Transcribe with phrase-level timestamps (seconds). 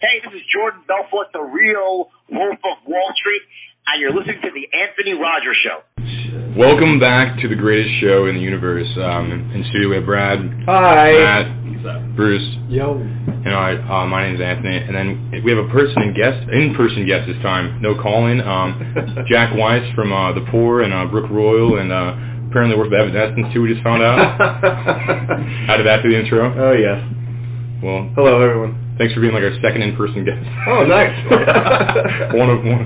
[0.00, 3.42] Hey, this is Jordan Belfort, the real Wolf of Wall Street,
[3.90, 5.82] and you're listening to the Anthony Rogers Show.
[6.54, 8.86] Welcome back to the greatest show in the universe.
[8.94, 10.38] Um, in studio we have Brad,
[10.70, 11.18] Hi.
[11.18, 12.94] Matt, Bruce, Yo.
[13.02, 13.74] and I.
[13.74, 17.26] Uh, my name is Anthony, and then we have a person in guest, in-person guest
[17.26, 17.82] this time.
[17.82, 18.38] No call-in.
[18.40, 18.78] Um,
[19.30, 22.14] Jack Wiese from uh, the Pour and uh, Brookroyal, and uh,
[22.50, 23.62] apparently works with Evanescence too.
[23.66, 24.14] We just found out.
[25.66, 26.54] How did that do the intro?
[26.54, 27.02] oh yes.
[27.82, 28.87] Well, Hello everyone.
[28.98, 30.42] Thanks for being like our second in-person guest.
[30.66, 31.14] Oh nice.
[32.34, 32.82] one of one,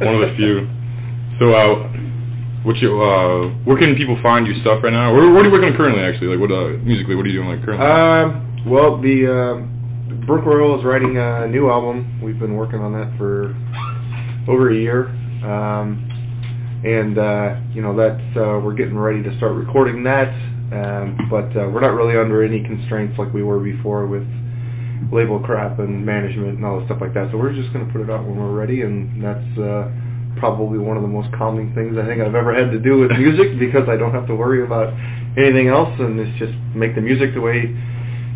[0.00, 0.70] one of the few.
[1.42, 1.90] So, uh,
[2.62, 5.12] what you uh, where can people find your stuff right now?
[5.12, 6.02] Where, what are you working on currently?
[6.02, 7.84] Actually, like what uh, musically, what are you doing like currently?
[7.84, 8.50] Um.
[8.64, 12.22] Well, the uh, Brookroyal is writing a new album.
[12.22, 13.52] We've been working on that for
[14.48, 15.08] over a year.
[15.44, 16.10] Um,
[16.84, 20.28] and uh, you know that's uh, we're getting ready to start recording that.
[20.72, 24.26] Um, but uh, we're not really under any constraints like we were before with
[25.12, 27.28] label crap and management and all the stuff like that.
[27.32, 29.90] So we're just going to put it out when we're ready, and that's uh,
[30.38, 33.10] probably one of the most calming things I think I've ever had to do with
[33.12, 34.92] music because I don't have to worry about
[35.38, 37.70] anything else, and it's just make the music the way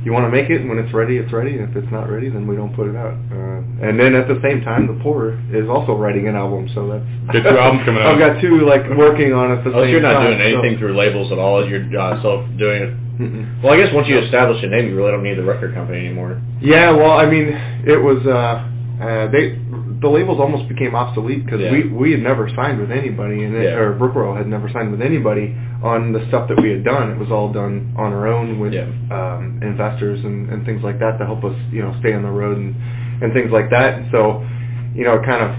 [0.07, 0.63] you want to make it.
[0.63, 1.59] And when it's ready, it's ready.
[1.59, 3.19] And if it's not ready, then we don't put it out.
[3.35, 6.87] Uh, and then at the same time, the Pour is also writing an album, so
[6.87, 7.05] that's
[7.43, 8.15] Got two albums coming out.
[8.15, 10.31] I've got two like working on at the so same you're not time.
[10.35, 11.63] doing anything so- through labels at all.
[11.67, 12.93] You're uh, self doing it.
[13.19, 13.63] Mm-mm.
[13.63, 16.07] Well, I guess once you establish a name, you really don't need the record company
[16.07, 16.41] anymore.
[16.61, 17.49] Yeah, well, I mean,
[17.85, 19.59] it was uh, uh, they
[20.01, 21.73] the labels almost became obsolete because Yeah.
[21.73, 23.79] we we had never signed with anybody, and it, Yeah.
[23.83, 27.11] or Brookroyal had never signed with anybody on the stuff that we had done.
[27.11, 28.87] It was all done on our own with Yeah.
[29.11, 32.31] um, investors and, and things like that to help us, you know, stay on the
[32.31, 32.75] road and
[33.21, 33.99] and things like that.
[33.99, 34.47] And so,
[34.95, 35.51] you know, kind of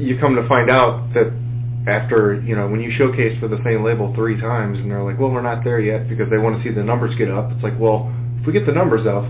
[0.00, 1.30] you come to find out that
[1.88, 5.18] after you know when you showcase for the same label three times and they're like,
[5.18, 7.50] well, we're not there yet because they want to see the numbers get up.
[7.52, 9.24] It's like, well, if we get the numbers up,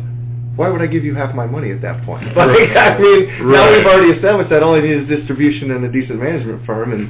[0.58, 2.26] why would I give you half my money at that point?
[2.36, 2.76] Like, Right.
[2.76, 6.18] I mean, now we've already established that all I need is distribution and a decent
[6.20, 7.08] management firm, and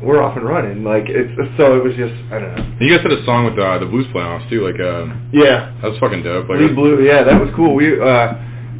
[0.00, 0.82] we're off and running.
[0.84, 2.64] Like it's so it was just I don't know.
[2.80, 4.64] you guys had a song with uh, the Blues Playoffs too.
[4.64, 6.48] Like uh, Yeah, that was fucking dope.
[6.48, 7.02] Like, Lee Blue.
[7.04, 7.74] Yeah, that was cool.
[7.74, 8.32] We uh,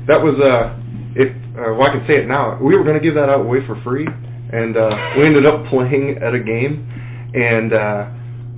[0.08, 0.80] that was uh,
[1.18, 1.28] if
[1.58, 2.56] uh, well I can say it now.
[2.62, 4.08] We were gonna give that out away for free,
[4.52, 6.86] and uh, we ended up playing at a game,
[7.34, 8.10] and uh,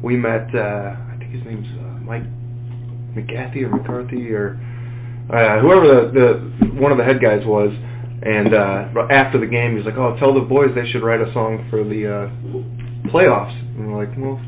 [0.03, 2.25] we met uh, I think his name's uh, Mike
[3.15, 4.59] McGathy or McCarthy or
[5.31, 7.71] uh, whoever the, the one of the head guys was.
[8.23, 11.33] And uh, after the game, he's like, "Oh, tell the boys they should write a
[11.33, 14.39] song for the uh, playoffs." And we're like, "Well,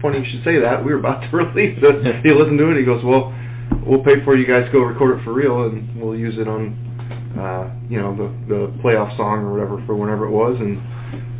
[0.00, 0.80] funny you should say that.
[0.80, 2.80] We were about to release it." he listened to it.
[2.80, 3.36] He goes, "Well,
[3.84, 6.48] we'll pay for you guys to go record it for real, and we'll use it
[6.48, 6.72] on,
[7.36, 10.78] uh, you know, the the playoff song or whatever for whenever it was." And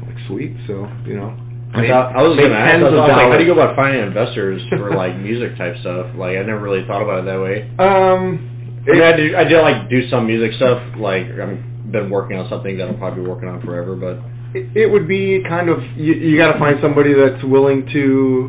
[0.06, 0.52] like, sweet.
[0.66, 1.32] So you know,
[1.74, 2.80] I, thought, I was going to ask.
[2.80, 5.16] I was, of I was like, how do you go about finding investors for like
[5.16, 6.12] music type stuff?
[6.16, 7.68] Like, I never really thought about it that way.
[7.78, 10.80] Um, I mean, I do, I do like do some music stuff.
[10.96, 13.96] Like, I've been working on something that I'll probably be working on forever.
[13.96, 14.20] But
[14.56, 18.48] it, it would be kind of you, you got to find somebody that's willing to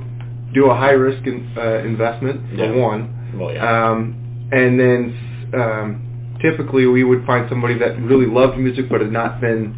[0.54, 2.82] do a high risk in, uh, investment for Yeah.
[2.82, 3.36] one.
[3.38, 4.16] well, yeah, Um,
[4.52, 6.09] and then um,
[6.42, 9.76] typically we would find somebody that really loved music but had not been,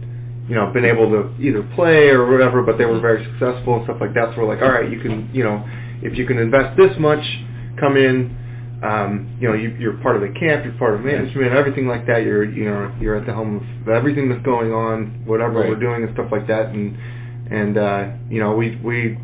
[0.47, 3.83] you know, been able to either play or whatever, but they were very successful and
[3.85, 4.33] stuff like that.
[4.35, 5.63] So we're like, all right, you can, you know,
[6.01, 7.23] if you can invest this much,
[7.79, 8.38] come in.
[8.81, 12.07] Um, you know, you, you're part of the camp, you're part of management, everything like
[12.07, 12.23] that.
[12.25, 15.69] You're, you know, you're at the helm of everything that's going on, whatever Right.
[15.69, 16.73] we're doing and stuff like that.
[16.73, 16.97] And
[17.51, 19.19] and uh, you know, we we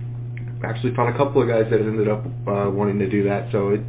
[0.64, 3.50] actually found a couple of guys that ended up uh, wanting to do that.
[3.52, 3.82] So it,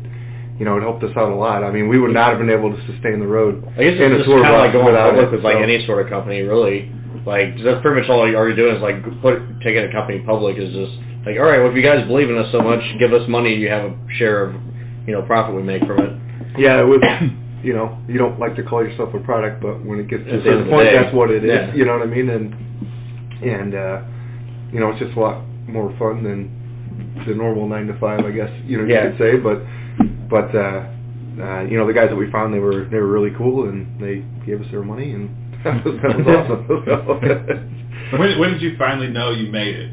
[0.58, 1.62] you know, it helped us out a lot.
[1.62, 3.62] I mean, we would not have been able to sustain the road.
[3.78, 6.02] I guess it's just kind of like going public it, with like so- any sort
[6.02, 6.90] of company, really.
[7.26, 10.56] Like that's pretty much all you are doing is like put taking a company public
[10.58, 10.94] is just
[11.26, 13.52] like, all right, well, if you guys believe in us so much, give us money.
[13.54, 14.54] You have a share of,
[15.06, 16.12] you know, profit we make from it.
[16.56, 17.02] Yeah, it was.
[17.58, 20.30] You know, you don't like to call yourself a product, but when it gets to
[20.30, 21.50] a the certain point, that's what it is.
[21.50, 21.74] yeah.
[21.74, 22.30] You know what I mean?
[22.30, 22.54] And
[23.42, 24.02] and uh,
[24.72, 26.54] you know, it's just a lot more fun than
[27.26, 28.48] the normal nine to five, I guess.
[28.64, 29.04] You know, Yeah.
[29.04, 29.36] you could say.
[29.42, 29.58] But
[30.30, 30.86] but uh,
[31.40, 33.86] uh, you know, the guys that we found, they were they were really cool, and
[34.00, 35.28] they gave us their money, and
[35.64, 37.74] that was, that was awesome.
[38.08, 39.92] When, when did you finally know you made it?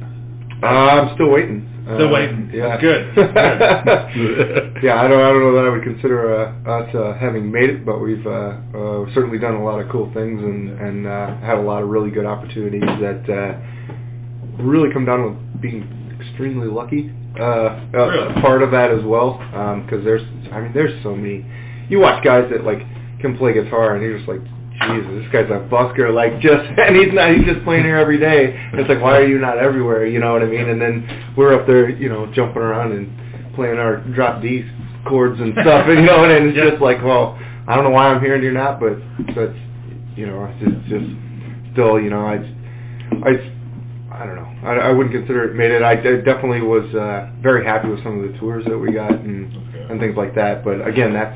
[0.64, 1.68] Uh, I'm still waiting.
[1.84, 2.50] Still Uh, waiting.
[2.54, 2.70] Yeah.
[2.70, 3.02] That's good.
[3.16, 4.80] Good.
[4.82, 5.20] yeah, I don't.
[5.20, 8.26] I don't know that I would consider uh, us uh, having made it, but we've
[8.26, 11.84] uh, uh, certainly done a lot of cool things and and uh, had a lot
[11.84, 15.84] of really good opportunities that uh, really come down with being
[16.20, 17.12] extremely lucky.
[17.40, 18.42] Uh, uh, Really?
[18.42, 19.38] Part of that as well,
[19.84, 20.24] because there's.
[20.52, 21.46] I mean, there's so many.
[21.90, 22.80] You watch guys that like
[23.22, 24.42] can play guitar, and you're just like,
[24.88, 26.14] Jesus, this guy's a busker.
[26.14, 27.36] Like just, and he's not.
[27.36, 28.56] He's just playing here every day.
[28.74, 30.06] It's like, why are you not everywhere?
[30.06, 30.70] You know what I mean?
[30.70, 33.12] And then we're up there, you know, jumping around and
[33.56, 34.64] playing our drop D
[35.08, 36.72] chords and stuff, and you know, and it's Yeah.
[36.72, 38.96] just like, well, I don't know why I'm here and you're not, but
[39.36, 39.52] but
[40.16, 41.08] you know, it's just, just
[41.74, 42.40] still, you know, I
[43.28, 43.32] I
[44.16, 44.50] I don't know.
[44.68, 45.82] I, I wouldn't consider it made it.
[45.84, 49.12] I de- definitely was uh, very happy with some of the tours that we got
[49.12, 49.86] and Okay.
[49.90, 50.64] and things like that.
[50.64, 51.36] But again, that's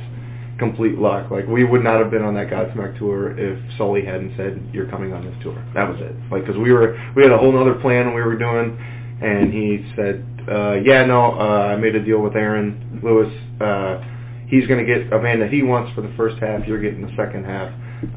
[0.57, 1.31] complete luck.
[1.31, 4.89] Like we would not have been on that Godsmack tour if Sully hadn't said you're
[4.89, 5.55] coming on this tour.
[5.73, 6.15] That was it.
[6.31, 8.75] Like because we were we had a whole other plan we were doing,
[9.21, 13.31] and he said, uh, yeah, no, uh, I made a deal with Aaron Lewis.
[13.61, 14.01] Uh,
[14.47, 16.65] he's going to get a band that he wants for the first half.
[16.67, 17.69] You're getting the second half,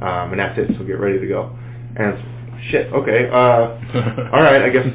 [0.02, 0.70] um, and that's it.
[0.78, 1.54] So get ready to go.
[1.94, 2.22] And it's,
[2.70, 4.86] shit, okay, uh, all right, I guess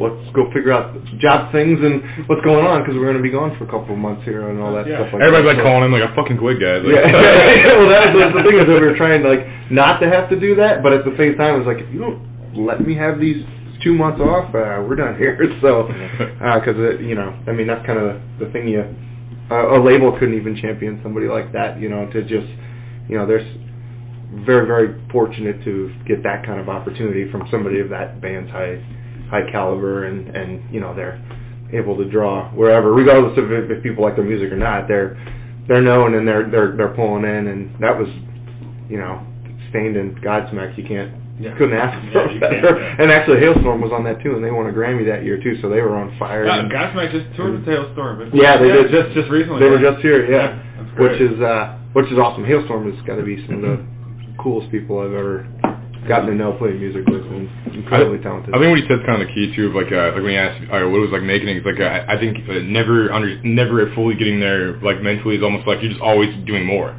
[0.00, 3.30] let's go figure out job things and what's going on because we're going to be
[3.30, 5.04] gone for a couple of months here and all that Yeah.
[5.04, 5.60] stuff like Everybody's that.
[5.60, 6.80] like calling him like a fucking quit, guys.
[6.80, 10.08] Like, yeah, well, that was the thing is that we were trying like not to
[10.08, 12.18] have to do that, but at the same time, it was like if you don't
[12.56, 13.44] let me have these
[13.84, 15.36] two months off, uh, we're done here.
[15.60, 15.88] So,
[16.56, 18.80] because uh, you know, I mean, that's kind of the thing you
[19.50, 21.78] uh, a label couldn't even champion somebody like that.
[21.80, 22.48] You know, to just
[23.08, 23.44] you know, there's
[24.46, 28.80] very very fortunate to get that kind of opportunity from somebody of that band's high
[29.30, 31.20] high caliber and and you know they're
[31.72, 35.16] able to draw wherever regardless of if, if people like their music or not they're
[35.68, 38.08] they're known and they're they're they're pulling in and that was
[38.88, 39.20] you know
[39.70, 41.56] Staind in Godsmack you can't Yeah.
[41.56, 43.00] couldn't ask for Yeah, better can't.
[43.00, 45.56] and actually Halestorm was on that too and they won a Grammy that year too
[45.62, 48.30] so they were on fire and- Godsmack just toured with Halestorm.
[48.30, 49.60] But yeah they did Just just recently.
[49.60, 49.92] they were yeah.
[49.92, 53.40] just here yeah, that's which is uh which is awesome Halestorm has got to be
[53.48, 53.76] some of the
[54.42, 55.46] coolest people I've ever
[56.08, 59.22] gotten to know playing music with and incredibly talented I think what he said's kind
[59.22, 59.70] of the key too.
[59.70, 61.62] Of like, uh, like when he asked, uh, what it was like making it.
[61.62, 65.38] It's like, uh, I I think uh, never under, never fully getting there, like mentally,
[65.38, 66.90] is almost like you're just always doing more.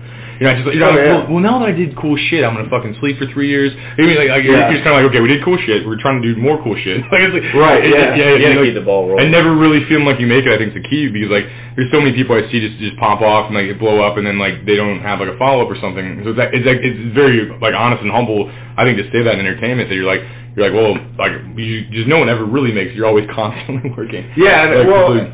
[0.43, 1.23] You're not just like, you're Oh, like, yeah.
[1.23, 3.71] well, well, now that I did cool shit, I'm gonna fucking sleep for three years.
[3.71, 4.67] I mean, like, like Yeah.
[4.67, 5.87] you're just kind of like, okay, we did cool shit.
[5.87, 6.99] We're trying to do more cool shit.
[7.15, 8.11] like, it's like, Right, it- yeah.
[8.11, 9.23] yeah, You gotta like- keep the ball rolling.
[9.23, 11.47] And never really feeling like you make it, I think, is the key because like
[11.79, 14.27] there's so many people I see just just pop off and like blow up and
[14.27, 16.19] then like they don't have like a follow up or something.
[16.27, 18.51] So it's like, it's like it's very like honest and humble.
[18.75, 20.19] I think to say that in entertainment that you're like
[20.59, 22.91] you're like well like you just no one ever really makes.
[22.99, 24.27] You're always constantly working.
[24.35, 25.31] Yeah, and Like, well, it,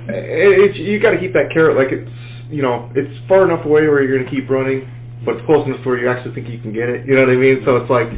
[0.69, 1.73] it's you got to keep that carrot.
[1.81, 2.11] Like it's
[2.51, 4.88] you know it's far enough away where you're going to keep running,
[5.25, 7.06] but it's close enough to where you actually think you can get it.
[7.06, 7.62] You know what I mean?
[7.66, 8.12] So it's like,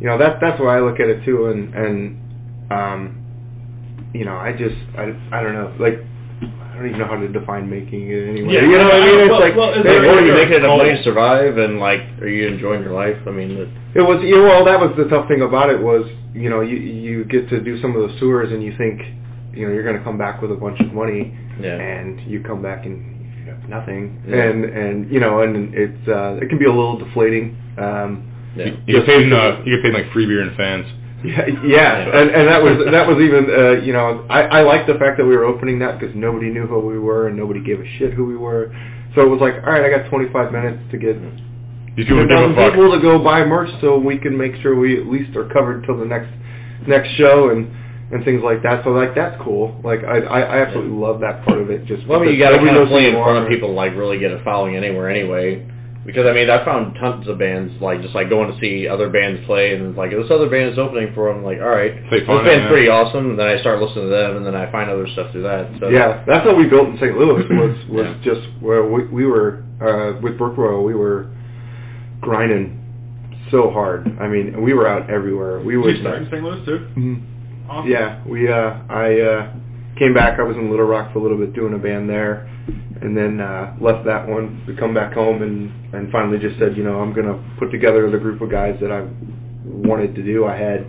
[0.00, 1.46] you know that that's why I look at it too.
[1.46, 1.92] And and
[2.70, 3.00] um,
[4.12, 6.00] you know I just I I don't know like.
[6.42, 8.54] I don't even know how to define making it anyway.
[8.54, 9.20] Yeah, you know what I mean?
[9.22, 10.42] It's well, like well, is it, are you Sure.
[10.42, 13.14] making enough money to survive, and like, are you enjoying your life?
[13.28, 16.02] I mean, it, It was yeah, well that was the tough thing about it was
[16.34, 19.00] you know you you get to do some of those tours and you think
[19.54, 21.30] you know you're going to come back with a bunch of money
[21.60, 21.78] yeah.
[21.78, 23.13] and you come back and you have
[23.68, 24.42] nothing Yeah.
[24.44, 28.66] and and you know and it's uh it can be a little deflating um yeah.
[28.86, 30.86] you get paid in, uh, you get paid like free beer and fans.
[31.24, 34.86] yeah yeah and and that was that was even uh you know I I liked
[34.86, 37.64] the fact that we were opening that because nobody knew who we were and nobody
[37.64, 38.68] gave a shit who we were
[39.14, 41.16] so it was like all right I got 25 minutes to get
[41.96, 44.36] These people a don't dozen give a people to go buy merch so we can
[44.36, 46.28] make sure we at least are covered till the next
[46.86, 47.72] next show and
[48.12, 48.84] and things like that.
[48.84, 49.80] So like that's cool.
[49.84, 51.86] Like I I, I absolutely love that part of it.
[51.86, 53.68] Just Well, I mean, you got to nobody kind of play in front of people
[53.70, 55.66] to like really get a following anywhere anyway.
[56.04, 59.08] Because I mean, I found tons of bands like just like going to see other
[59.08, 61.40] bands play, and like this other band is opening for them.
[61.42, 62.68] Like, all right, Play this fun, band's yeah.
[62.68, 63.30] pretty awesome.
[63.32, 65.72] And then I start listening to them, and then I find other stuff through that.
[65.80, 67.16] So Yeah, that's what we built in St.
[67.16, 68.20] Louis was was Yeah.
[68.20, 71.32] just where we we were uh with Brookroyal we were
[72.20, 72.80] grinding
[73.50, 74.04] so hard.
[74.20, 75.60] I mean, we were out everywhere.
[75.60, 76.42] We Did would you start in St.
[76.44, 76.78] Louis too?
[77.00, 77.22] Mhm.
[77.68, 77.90] Awesome.
[77.90, 79.52] Yeah, we uh I uh
[79.98, 82.46] came back, I was in Little Rock for a little bit doing a band there
[83.00, 86.76] and then uh left that one to come back home and and finally just said,
[86.76, 89.06] you know, I'm going to put together the group of guys that I
[89.64, 90.46] wanted to do.
[90.46, 90.86] I had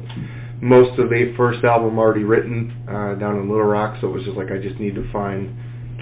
[0.62, 4.24] most of the first album already written uh down in Little Rock, so it was
[4.24, 5.53] just like I just need to find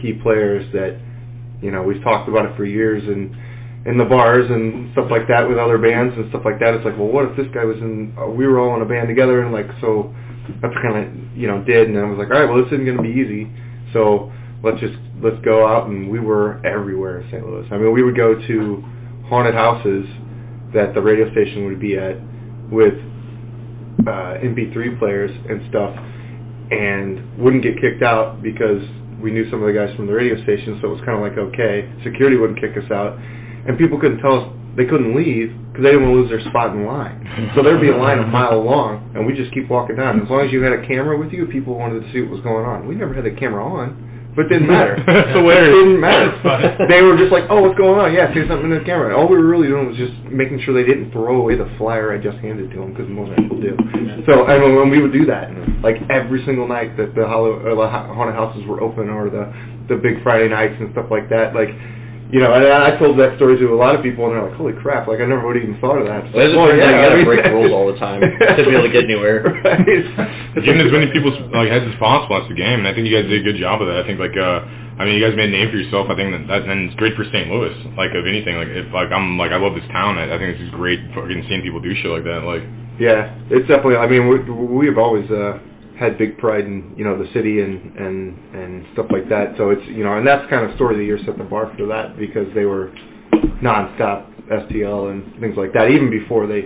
[0.02, 1.00] key players that
[1.64, 3.32] you know, we've talked about it for years and
[3.88, 6.76] in the bars and stuff like that with other bands and stuff like that.
[6.76, 8.12] It's like, well, what if this guy was in?
[8.20, 10.12] Uh, we were all in a band together, and like, so
[10.62, 11.90] that's kind of you know did.
[11.90, 13.50] And I was like, all right, well, this isn't going to be easy.
[13.94, 14.32] So
[14.64, 17.46] let's just let's go out, and we were everywhere in St.
[17.46, 17.68] Louis.
[17.72, 18.84] I mean, we would go to
[19.28, 20.06] haunted houses
[20.74, 22.18] that the radio station would be at
[22.72, 22.98] with
[24.08, 25.96] uh, MP3 players and stuff,
[26.72, 28.82] and wouldn't get kicked out because
[29.22, 31.24] we knew some of the guys from the radio station, so it was kind of
[31.24, 31.88] like okay.
[32.04, 35.94] Security wouldn't kick us out, and people couldn't tell us they couldn't leave because they
[35.94, 37.22] didn't want to lose their spot in line.
[37.56, 40.22] So there'd be a line a mile long, and we just keep walking down.
[40.22, 42.42] As long as you had a camera with you, people wanted to see what was
[42.42, 42.88] going on.
[42.88, 43.98] We never had the camera on,
[44.36, 44.98] but it didn't matter.
[45.06, 46.34] That's It didn't matter.
[46.90, 48.14] They were just like, "Oh, what's going on?
[48.14, 50.74] Yeah, say something in the camera." All we were really doing was just making sure
[50.74, 53.78] they didn't throw away the flyer I just handed to them because most people do.
[54.26, 55.54] So, and when we would do that,
[55.86, 59.54] like every single night that the hollow, uh, the haunted houses were open, or the
[59.90, 61.70] the big Friday nights and stuff like that, like
[62.34, 64.58] you know, and I told that story to a lot of people, and they're like,
[64.58, 65.06] "Holy crap!
[65.06, 66.90] Like I never would have even thought of that." Well, it just Well, turns out
[66.90, 69.46] you gotta break rules all the time to be able to get anywhere.
[69.64, 69.86] Right.
[70.66, 72.36] Getting as many people's like heads as possible.
[72.42, 74.02] That's the game, and I think you guys did a good job of that.
[74.02, 74.66] I think like uh,
[74.98, 76.10] I mean, you guys made a name for yourself.
[76.10, 77.54] I think that, that and it's great for St.
[77.54, 77.74] Louis.
[77.94, 80.18] Like of anything, like if like I'm like I love this town.
[80.18, 81.06] I, I think this is great.
[81.14, 82.46] Fucking seeing people do shit like that.
[82.50, 82.66] Like
[82.98, 84.02] Yeah, it's definitely.
[84.02, 85.62] I mean, we we have always uh,
[86.00, 89.54] had big pride in you know the city and and and stuff like that.
[89.58, 91.72] So it's you know, and that's kind of story of the year set the bar
[91.78, 92.92] for that because they were
[93.62, 95.90] nonstop STL and things like that.
[95.90, 96.66] Even before they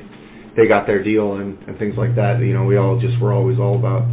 [0.56, 2.40] they got their deal and and things like that.
[2.40, 4.08] You know, we all just were always all about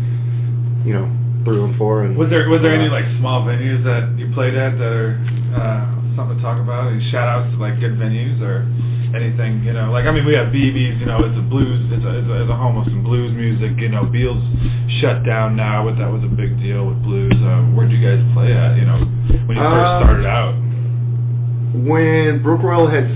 [0.84, 1.06] you know
[1.44, 4.32] through and four and Was there was there any uh, like small venues that you
[4.34, 5.14] played at that are
[5.54, 6.90] uh, something to talk about?
[6.90, 8.66] Any shout outs to like good venues or
[9.14, 9.62] anything?
[9.62, 10.98] You know, like I mean, we have BB's.
[11.00, 11.78] You know, it's a blues.
[11.94, 13.78] It's a, it's a, it's a home of some blues music.
[13.78, 14.42] You know, Beals
[15.00, 17.32] shut down now, but that was a big deal with blues.
[17.38, 18.74] Uh, where'd you guys play at?
[18.76, 18.98] You know,
[19.46, 20.52] when you first Uh, started out.
[21.86, 23.06] when Brookroyal had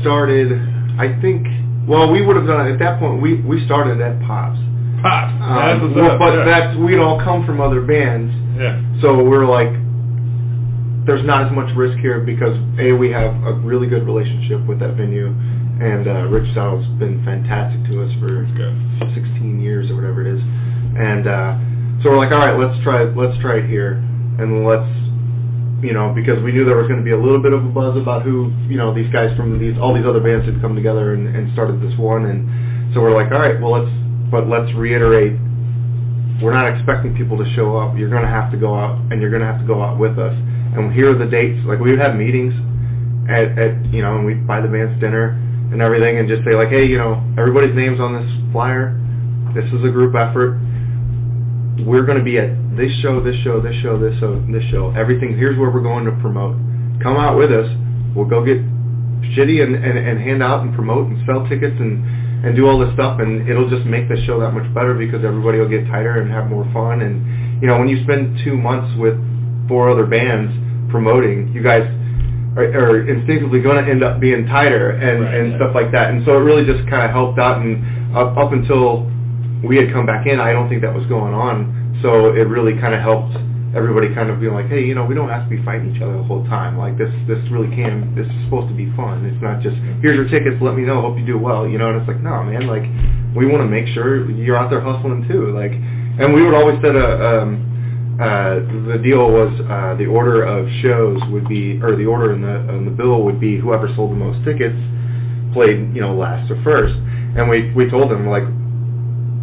[0.00, 0.50] started,
[0.98, 1.46] I think.
[1.86, 3.20] Well, we would have done at that point.
[3.20, 4.56] We we started at Pops.
[5.04, 5.32] Pops.
[5.36, 6.18] Um, that's what's well, up.
[6.18, 6.44] but yeah.
[6.48, 8.80] that's we'd all come from other bands, yeah.
[9.04, 9.68] so we're like,
[11.06, 14.80] there's not as much risk here because a we have a really good relationship with
[14.80, 18.48] that venue, and uh, Rich Saddle's been fantastic to us for
[19.12, 21.52] 16 years or whatever it is, and uh,
[22.00, 24.00] so we're like, all right, let's try let's try it here,
[24.40, 24.88] and let's
[25.84, 27.68] you know because we knew there was going to be a little bit of a
[27.68, 30.72] buzz about who you know these guys from these all these other bands had come
[30.72, 32.48] together and, and started this one, and
[32.96, 33.92] so we're like, all right, well let's
[34.32, 35.36] but let's reiterate.
[36.40, 37.94] We're not expecting people to show up.
[37.94, 40.00] You're going to have to go out, and you're going to have to go out
[40.00, 40.34] with us.
[40.74, 41.62] And here are the dates.
[41.66, 42.54] Like we would have meetings
[43.30, 45.38] at, at you know, and we'd buy the band's dinner
[45.72, 48.94] and everything, and just say like, hey, you know, everybody's names on this flyer.
[49.54, 50.58] This is a group effort.
[51.82, 54.94] We're going to be at this show, this show, this show, this show, this show.
[54.94, 55.34] Everything.
[55.34, 56.54] Here's where we're going to promote.
[57.02, 57.66] Come out with us.
[58.14, 58.62] We'll go get
[59.34, 62.02] shitty and, and, and hand out and promote and sell tickets and
[62.44, 65.24] and do all this stuff and it'll just make the show that much better because
[65.24, 67.24] everybody will get tighter and have more fun and
[67.56, 69.16] you know when you spend two months with
[69.64, 70.52] four other bands
[70.94, 71.82] promoting you guys
[72.54, 75.58] are, are instinctively going to end up being tighter and Right, and yeah.
[75.58, 77.82] stuff like that and so it really just kind of helped out and
[78.14, 79.10] up, up until
[79.66, 82.78] we had come back in I don't think that was going on so it really
[82.78, 83.34] kind of helped
[83.74, 86.00] everybody kind of being like, hey, you know, we don't have to be fighting each
[86.00, 86.78] other the whole time.
[86.78, 88.14] Like this, this really can.
[88.14, 89.26] This is supposed to be fun.
[89.26, 90.62] It's not just here's your tickets.
[90.62, 91.02] Let me know.
[91.02, 91.66] Hope you do well.
[91.66, 92.70] You know, and it's like, no, man.
[92.70, 92.86] Like
[93.34, 95.50] we want to make sure you're out there hustling too.
[95.50, 97.02] Like, and we would always set a.
[97.18, 97.73] Um,
[98.14, 98.62] uh,
[98.94, 102.56] the deal was uh, the order of shows would be, or the order in the
[102.74, 104.76] in the bill would be whoever sold the most tickets
[105.52, 106.94] played, you know, last or first.
[107.34, 108.46] And we we told them like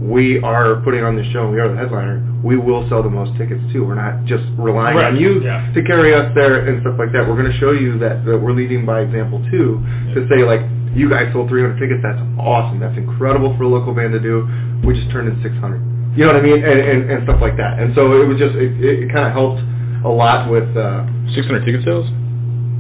[0.02, 3.10] we are putting on this show, and we are the headliner, we will sell the
[3.10, 3.86] most tickets too.
[3.86, 5.70] We're not just relying Right, on you yeah.
[5.78, 7.22] to carry us there and stuff like that.
[7.30, 9.78] We're going to show you that, that we're leading by example too,
[10.18, 10.66] to say like,
[10.98, 14.44] you guys sold 300 tickets, that's awesome, that's incredible for a local band to do.
[14.84, 15.91] We just turned in 600.
[16.16, 16.60] You know what I mean?
[16.64, 17.80] And, and, and stuff like that.
[17.80, 19.62] And so it was just, it, it, it kind of helped
[20.04, 22.04] a lot with, uh, 600 ticket sales.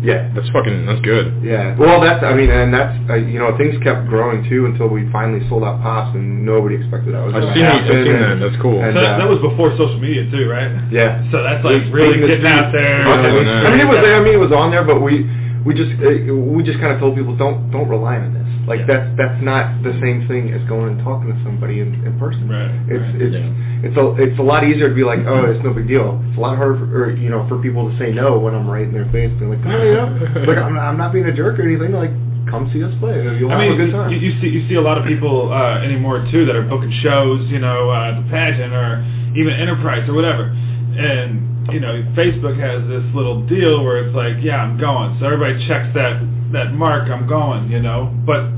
[0.04, 0.84] yeah, That's fucking.
[0.90, 1.40] That's good.
[1.46, 1.78] yeah.
[1.80, 5.06] Well, that's I mean, and that's uh, you know things kept growing too until we
[5.14, 8.20] finally sold out pops, and nobody expected that was I've seen to it- I've seen
[8.20, 8.36] that.
[8.42, 8.82] That's cool.
[8.82, 10.68] And, so that, uh, that was before social media too, right?
[10.92, 11.22] yeah.
[11.32, 13.06] So that's like Just really getting out there.
[13.08, 13.56] Okay, Okay, we- no.
[13.64, 14.02] I mean, it was.
[14.02, 15.24] I mean, it was on there, but we
[15.64, 18.40] we just uh, we just kind of told people don't don't rely on this.
[18.72, 18.96] Like Yeah.
[18.96, 22.48] that's that's not the same thing as going and talking to somebody in, in person.
[22.48, 23.20] Right, It's right.
[23.20, 23.86] it's Yeah.
[23.92, 26.24] it's a it's a lot easier to be like, oh, it's no big deal.
[26.32, 28.63] It's a lot harder, for, or you know, for people to say no when I'm
[28.72, 31.28] right in their face, being like, oh, you know, like I'm not, I'm not being
[31.28, 31.92] a jerk or anything.
[31.92, 32.16] Like,
[32.48, 33.20] come see us play.
[33.38, 34.10] You'll I have a good time.
[34.16, 36.96] You, you see you see a lot of people uh, anymore too that are booking
[37.04, 39.04] shows, you know, uh, the pageant or
[39.36, 44.42] even Enterprise or whatever, and you know, Facebook has this little deal where it's like,
[44.44, 45.16] yeah, I'm going.
[45.20, 46.20] So everybody checks that
[46.51, 48.12] that mark, I'm going, you know.
[48.25, 48.50] But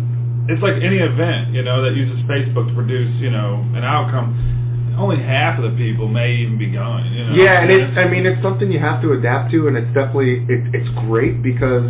[0.50, 4.36] it's like any event, you know, that uses Facebook to produce, you know, an outcome.
[4.98, 7.06] Only half of the people may even be going.
[7.14, 7.34] You know?
[7.34, 10.46] Yeah, and it's I mean it's something you have to adapt to, and it's definitely
[10.48, 11.90] it, it's great because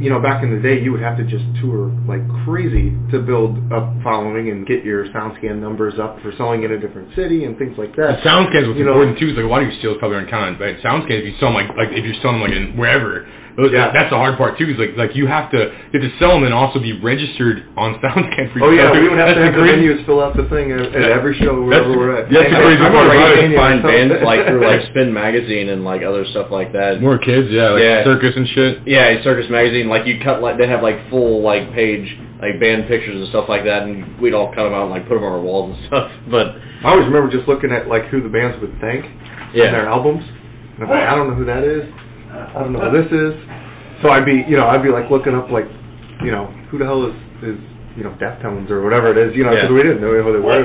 [0.00, 3.20] you know back in the day you would have to just tour like crazy to
[3.20, 7.44] build up following and get your SoundScan numbers up for selling in a different city
[7.44, 8.24] and things like The that.
[8.24, 9.28] SoundScans was You know- important too.
[9.32, 11.48] Is like a lot of your sales probably aren't counted, but SoundScans, if you sell
[11.52, 13.88] them like like if you're selling them like in wherever, those, Yeah.
[13.96, 14.68] that's the hard part too.
[14.68, 17.64] Is like like you have to you have to sell them and also be registered
[17.76, 18.96] on SoundScan for Oh yeah, yourself.
[19.00, 21.08] we would have That's to have the the venues fill out the thing at, at
[21.08, 22.28] every show That's- wherever we're at.
[22.28, 23.56] that's the And- crazy I'm part already about it.
[23.56, 27.00] find so- bands like through like Spin Magazine and like other stuff like that.
[27.00, 28.04] More kids, yeah, like Yeah.
[28.04, 28.72] circus and shit.
[28.84, 29.88] Yeah, Circus Magazine.
[29.88, 32.04] Like you cut like they have like full like page
[32.44, 35.08] like band pictures and stuff like that, and we'd all cut them out and like
[35.08, 36.12] put them on our walls and stuff.
[36.28, 39.88] But I always remember just looking at like who the bands would thank on their
[39.88, 40.20] albums.
[40.76, 41.88] And I'm like, I don't know who that is.
[42.54, 43.34] I don't know who this is.
[44.02, 45.66] So I'd be, you know, I'd be like looking up like,
[46.24, 47.58] you know, who the hell is is
[47.96, 49.74] you know Deftones or whatever it is, you know, because Yeah.
[49.76, 50.62] we didn't know who they were.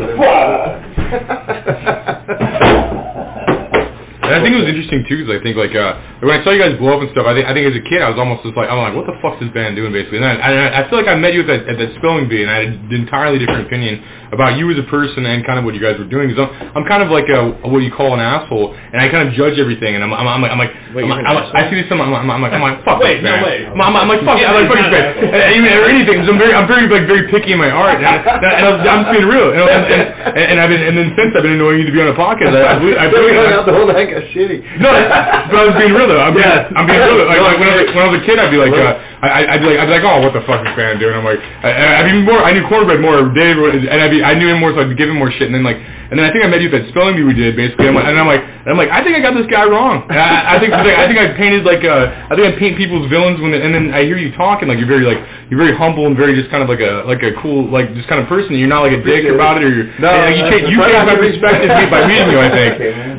[4.21, 6.51] And I think it was interesting too, because I think like uh, when I saw
[6.55, 8.15] you guys blow up and stuff, I think I think as a kid I was
[8.21, 10.23] almost just like I'm like, what the fuck's this band doing basically?
[10.23, 12.29] And then I, I, I feel like I met you at that at that spelling
[12.31, 13.99] bee, and I had an entirely different opinion
[14.31, 16.31] about you as a person and kind of what you guys were doing.
[16.31, 19.27] Because I'm, I'm kind of like a what you call an asshole, and I kind
[19.27, 21.67] of judge everything, and I'm I'm, I'm like I'm like, Wait, I'm, an I'm, I
[21.69, 23.67] see this, I'm, I'm, I'm like I'm like fuck Wait, this no way.
[23.67, 26.15] I'm, I'm, I'm like fuck, Yeah, I'm like fuck this and, even or anything.
[26.23, 28.69] 'cause I'm very I'm very like very picky in my art, and, I, and I
[28.88, 29.51] I'm just being real.
[29.51, 32.00] And, and, and, and I've been and then since I've been annoying you to be
[32.00, 34.63] on a podcast, I, I, I, we believe- out the whole night, got shitty.
[34.79, 36.23] no, but I was being real though.
[36.23, 36.71] I'm being, Yeah.
[36.79, 37.19] I'm being real.
[37.19, 37.27] Though.
[37.27, 39.53] Like, like when, I was, when I was a kid, I'd be like, uh, I,
[39.53, 41.13] I'd be like, I'd be like, oh, what the fuck is fan doing?
[41.13, 42.41] I'm like, I, I mean, more.
[42.41, 45.09] I knew Cornbread more, Dave, and I'd be, I knew him more, so I'd give
[45.13, 45.45] him more shit.
[45.45, 47.37] And then like, and then I think I met you at that spelling bee we
[47.37, 47.85] did, basically.
[47.87, 50.09] I'm like, and I'm like, and I'm like, I think I got this guy wrong.
[50.09, 53.07] And I, I think, I think I painted like, uh, I think I paint people's
[53.13, 55.21] villains when, and then I hear you talking, like you're very like,
[55.53, 58.09] you're very humble and very just kind of like a, like a cool, like just
[58.09, 58.57] kind of person.
[58.57, 59.31] You're not like a dick it.
[59.37, 62.27] about it, or you're, No, like, you, change, you changed my not- perspective by meeting
[62.33, 62.41] you.
[62.41, 62.71] I think,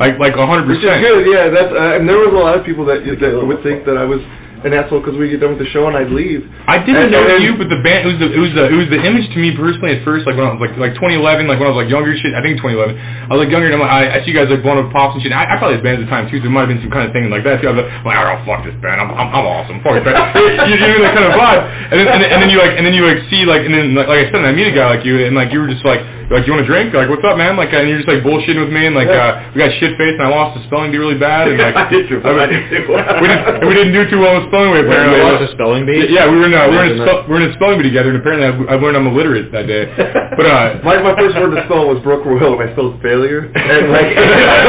[0.02, 0.98] like, like 100 Which is percent.
[0.98, 1.46] good, yeah.
[1.48, 4.04] That's uh, and there was a lot of people that that would think that I
[4.04, 4.20] was
[4.64, 6.46] an asshole because we get done with the show and I'd leave.
[6.70, 8.64] I didn't And- know and- you, but the band it was the it was the
[8.70, 10.94] it was the image to me personally at first, like when I was like like
[10.96, 12.32] 2011, like when I was like younger shit.
[12.34, 12.94] I think 2011.
[12.98, 14.90] I was like younger, and I'm like, I, I see you guys like blowing up
[14.94, 15.32] pops and shit.
[15.34, 16.92] I, I probably had bands at the time too, so there might have been some
[16.94, 17.68] kind of thing like that too.
[17.68, 20.18] I was like, like oh fuck this band, I'm I'm, I'm awesome, fuck this band.
[20.70, 22.82] you, you know that kind of vibe, and then, and and then you like and
[22.86, 24.74] then you like see like and then like, like I said, and I meet a
[24.74, 26.00] guy like you, and like you were just like
[26.32, 26.90] like you want a drink?
[26.96, 27.54] Like what's up, man?
[27.60, 30.16] Like and you're just like bullshitting with me, and like uh, we got shit faced,
[30.18, 32.18] and I lost the spelling bee really bad, and like I did too.
[32.24, 32.88] I, I did too.
[33.20, 35.20] we didn't we didn't do too well in spelling bee apparently.
[35.20, 36.08] You lost a spelling bee?
[36.08, 37.54] Yeah, we were in uh, we were in a Imagine spell, we were in a
[37.60, 39.84] spelling bee together, and apparently I, I learned I'm illiterate that day.
[40.32, 43.52] But uh, My, my first word to spell was Brookroyal, and I spelled failure.
[43.52, 44.08] And like,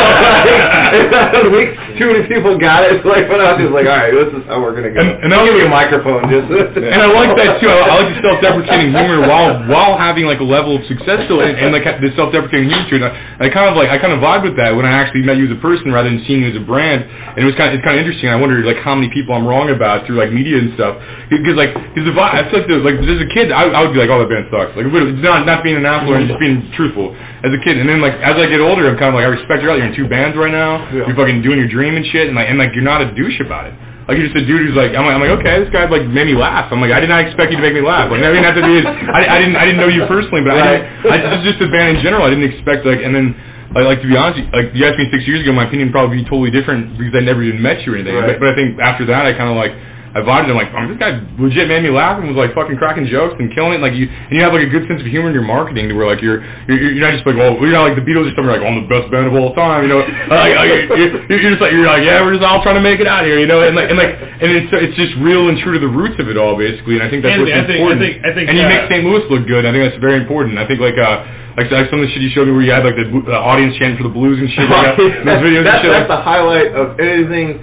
[0.03, 2.99] and week, too many people got it.
[2.99, 4.99] So like, when I was just like, all right, this is how we're gonna go.
[4.99, 6.47] And- and I'll I'll give you a microphone, just.
[6.51, 7.67] and I like that too.
[7.67, 11.39] I, I like the self-deprecating humor while while having like a level of success still,
[11.53, 13.05] and, and like the self-deprecating humor.
[13.05, 15.21] And I, I kind of like I kind of vibe with that when I actually
[15.21, 17.05] met you as a person rather than seeing you as a brand.
[17.05, 18.33] And it was kind of it's kind of interesting.
[18.33, 20.97] I wondered like how many people I'm wrong about through like media and stuff.
[21.29, 23.79] Because like because the vibe, I feel like the, like as a kid I, I
[23.85, 24.73] would be like oh that band sucks.
[24.73, 27.77] Like it's not not being an asshole and just being truthful as a kid.
[27.77, 29.69] And then like as I get older, I'm kind of like I respect you.
[29.69, 30.89] You're in two bands right now.
[30.89, 31.05] Yeah.
[31.05, 33.39] You're fucking doing your dream and shit, and like and like you're not a douche
[33.39, 33.75] about it.
[34.07, 36.03] Like you're just a dude who's like, I'm like, I'm like, okay, this guy like
[36.07, 36.67] made me laugh.
[36.71, 38.11] I'm like, I did not expect you to make me laugh.
[38.11, 40.43] Like, I mean, not have to be, I, I didn't, I didn't know you personally,
[40.43, 42.27] but I, didn't, I just, just the band in general.
[42.27, 43.31] I didn't expect like, and then
[43.71, 45.95] like, like to be honest, like you asked me six years ago, my opinion would
[45.95, 48.19] probably be totally different because I never even met you or anything.
[48.19, 48.35] Right.
[48.35, 49.71] But, but I think after that, I kind of like.
[50.13, 52.53] I vibed and I'm like, oh, this guy legit made me laugh and was like
[52.53, 53.81] fucking cracking jokes and killing it.
[53.81, 55.89] And, Like you, and you have like a good sense of humor in your marketing
[55.89, 58.29] to where like you're, you're, you're not just like, well, you're not like the Beatles
[58.29, 58.45] or something.
[58.45, 60.05] You're like, oh, I'm the best band of all time, you know.
[60.29, 62.85] Like, like, you're, you're you're just like, you're like, yeah, we're just all trying to
[62.85, 63.65] make it out here, you know.
[63.65, 66.29] And like, and like, and it's it's just real and true to the roots of
[66.29, 67.01] it all, basically.
[67.01, 68.01] And I think that's Anthony, what's I think- I important.
[68.05, 69.01] think- I think, and you uh, make St.
[69.01, 69.65] Louis look good.
[69.65, 70.61] I think that's very important.
[70.61, 71.25] I think like uh,
[71.57, 73.33] like, like some of the shit you showed me where you had like the uh,
[73.41, 74.69] audience chanting for the blues and shit.
[74.69, 75.89] Like, uh, those videos and that's, shit.
[75.89, 77.61] that's like, the highlight of anything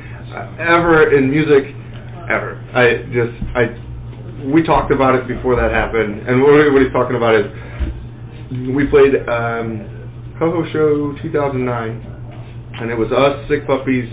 [0.58, 1.74] ever in music,
[2.30, 2.56] ever.
[2.74, 7.16] I just, I, we talked about it before that happened, and what, what he's talking
[7.16, 7.46] about is,
[8.74, 14.08] we played um, Ho Ho Show 2009, and it was us, Sick Puppies,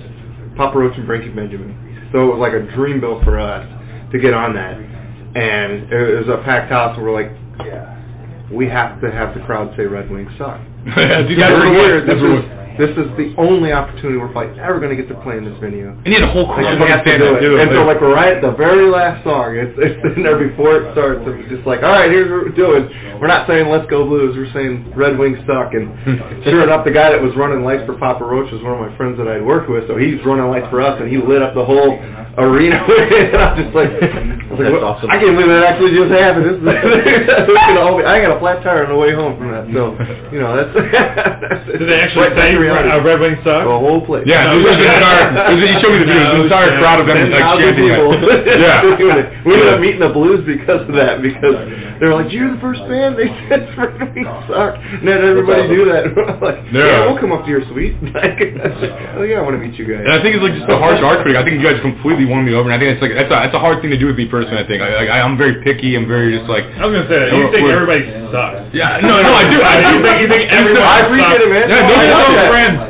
[0.57, 2.09] Papa Roach, and Breaking Benjamin.
[2.11, 3.65] So it was like a dream built for us
[4.11, 7.31] to get on that, and it was a packed house, and we're like,
[7.65, 7.93] yeah,
[8.51, 10.59] we have to have the crowd say Red Wings suck.
[10.87, 12.03] Dude, That's that's for what- years.
[12.07, 15.17] That's is what- this is the only opportunity we're probably ever going to get to
[15.25, 15.89] play in this venue.
[15.89, 17.41] And you had a whole crowd we have to stand do it.
[17.41, 17.65] do it.
[17.65, 19.57] And so, like, we're right at the very last song.
[19.57, 21.25] It's it's in there before it starts.
[21.25, 22.85] It's just like, all right, here's what we're doing.
[23.17, 25.89] We're not saying "Let's Go Blues." We're saying "Red Wings Suck." And
[26.45, 28.93] sure enough, the guy that was running lights for Papa Roach was one of my
[28.93, 29.89] friends that I'd worked with.
[29.89, 31.97] So he's running lights for us, and he lit up the whole
[32.37, 32.77] arena.
[32.85, 35.09] and I'm just like, I was like, That's what- awesome.
[35.09, 36.45] I can't believe that actually just happened.
[36.45, 36.63] This is,
[37.41, 39.49] this is gonna all be, I got a flat tire on the way home from
[39.49, 39.65] that.
[39.73, 39.97] So,
[40.29, 40.69] you know, that's.
[41.73, 42.91] Did they actually Right say to reality.
[42.91, 43.63] uh, Red Wing suck?
[43.63, 44.25] The whole place.
[44.27, 45.23] Yeah, it was the entire.
[45.51, 46.23] It was, you showed me the video.
[46.27, 48.59] It was the entire crowd of them like 10,000 chanting it.
[48.59, 48.83] Yeah.
[49.47, 51.21] We ended up meeting the Blues because of that.
[51.23, 51.55] Because
[51.97, 53.65] they were like, "You're the first band." They said,
[54.13, 56.09] "We suck." And then everybody do that.
[56.15, 56.85] We're like, Yeah.
[56.85, 56.99] yeah.
[57.09, 57.95] we'll come up to your suite.
[58.17, 58.39] Like,
[59.17, 60.01] oh yeah, I want to meet you guys.
[60.01, 61.37] And I think it's like just a harsh art critic.
[61.37, 63.37] I think you guys completely won me over, and I think it's like that's a
[63.45, 64.57] that's a hard thing to do with me personally.
[64.57, 65.93] I think I, I I'm very picky.
[65.93, 67.29] I'm very just like I was gonna say that.
[67.33, 68.01] You think everybody
[68.33, 68.73] sucks?
[68.73, 71.49] yeah no no I do I do You think, you think everyone I appreciate it,
[71.51, 71.65] man.
[71.69, 72.16] Yeah, He no,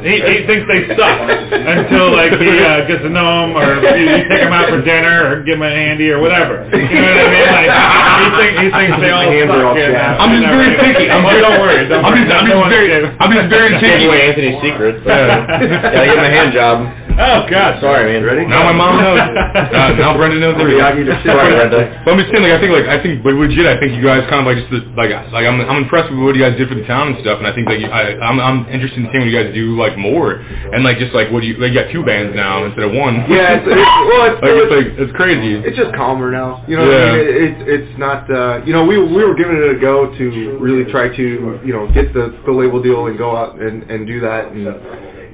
[0.03, 1.17] He, he thinks they suck
[1.51, 4.81] until like he uh, gets to know them, or you, you take them out for
[4.83, 6.65] dinner, or give them a handy, or whatever.
[6.71, 7.47] You know what I mean?
[7.51, 7.69] Like
[8.17, 9.57] he, think, he thinks they all hands suck.
[9.59, 10.21] are all and, uh.
[10.21, 11.05] I'm just very and- picky.
[11.11, 11.81] I'm well, don't worry.
[11.87, 12.23] Don't I'm worry.
[12.27, 12.87] just I'm just one very.
[13.19, 14.05] I'm just very Gave picky.
[14.07, 14.99] away Anthony's secrets.
[15.05, 15.45] Yeah.
[15.47, 16.75] Gotta give him a hand job.
[17.17, 17.81] Oh God.
[17.81, 18.21] Sorry, man.
[18.23, 18.45] Ready?
[18.45, 19.17] Now my mom knows.
[19.73, 20.77] uh, now Brenda knows everything.
[20.81, 21.49] Miyagi just shit Sorry.
[21.49, 22.01] Brenda.
[22.05, 24.05] But I'm just saying, like, I think, like, I think, but legit, I think you
[24.05, 26.53] guys kind of like just the, like, like I'm, I'm impressed with what you guys
[26.61, 29.09] did for the town and stuff, and I think like, I, I'm, I'm interested in
[29.09, 31.73] seeing what you guys do like more, and like just like what do you, you
[31.73, 33.23] got two bands now instead of one.
[33.29, 33.77] Yeah, it's, it's,
[34.09, 35.61] well, it's, like, it's like it's crazy.
[35.61, 36.65] it's just calmer now.
[36.67, 37.21] You know, what I mean?
[37.21, 38.25] it, it's it's not.
[38.25, 40.25] Uh, you know, we we were giving it a go to
[40.57, 41.25] really try to
[41.61, 44.65] you know get the the label deal and go out and and do that and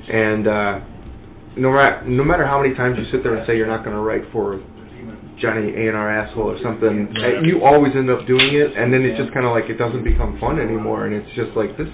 [0.04, 0.80] and uh,
[1.56, 3.96] no matter no matter how many times you sit there and say you're not going
[3.96, 4.60] to write for
[5.40, 8.94] Johnny A and R asshole or something, uh, you always end up doing it, and
[8.94, 11.76] then it's just kind of like it doesn't become fun anymore, and it's just like
[11.78, 11.90] this.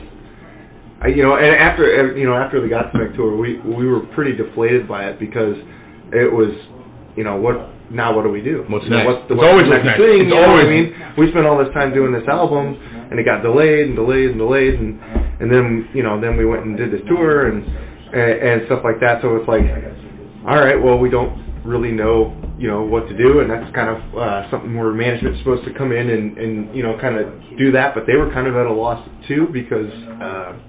[1.02, 4.36] I, you know, and after you know after the Godsmack tour, we we were pretty
[4.36, 5.56] deflated by it because
[6.12, 6.52] it was,
[7.16, 7.56] you know, what
[7.90, 8.16] now?
[8.16, 8.66] What do we do?
[8.68, 9.06] What's You know.
[9.06, 10.00] What's the, It's what's always next next.
[10.00, 10.28] thing?
[10.28, 13.16] It's you know what I mean, we spent all this time doing this album, and
[13.16, 15.00] it got delayed and delayed and delayed, and
[15.40, 18.84] and then you know then we went and did this tour and and, and stuff
[18.84, 19.24] like that.
[19.24, 19.64] So it's like,
[20.52, 23.88] all right, well we don't really know you know what to do, and that's kind
[23.88, 27.32] of uh, something where management's supposed to come in and and you know kind of
[27.56, 29.00] do that, but they were kind of at a loss
[29.32, 29.88] too because.
[30.20, 30.60] Uh,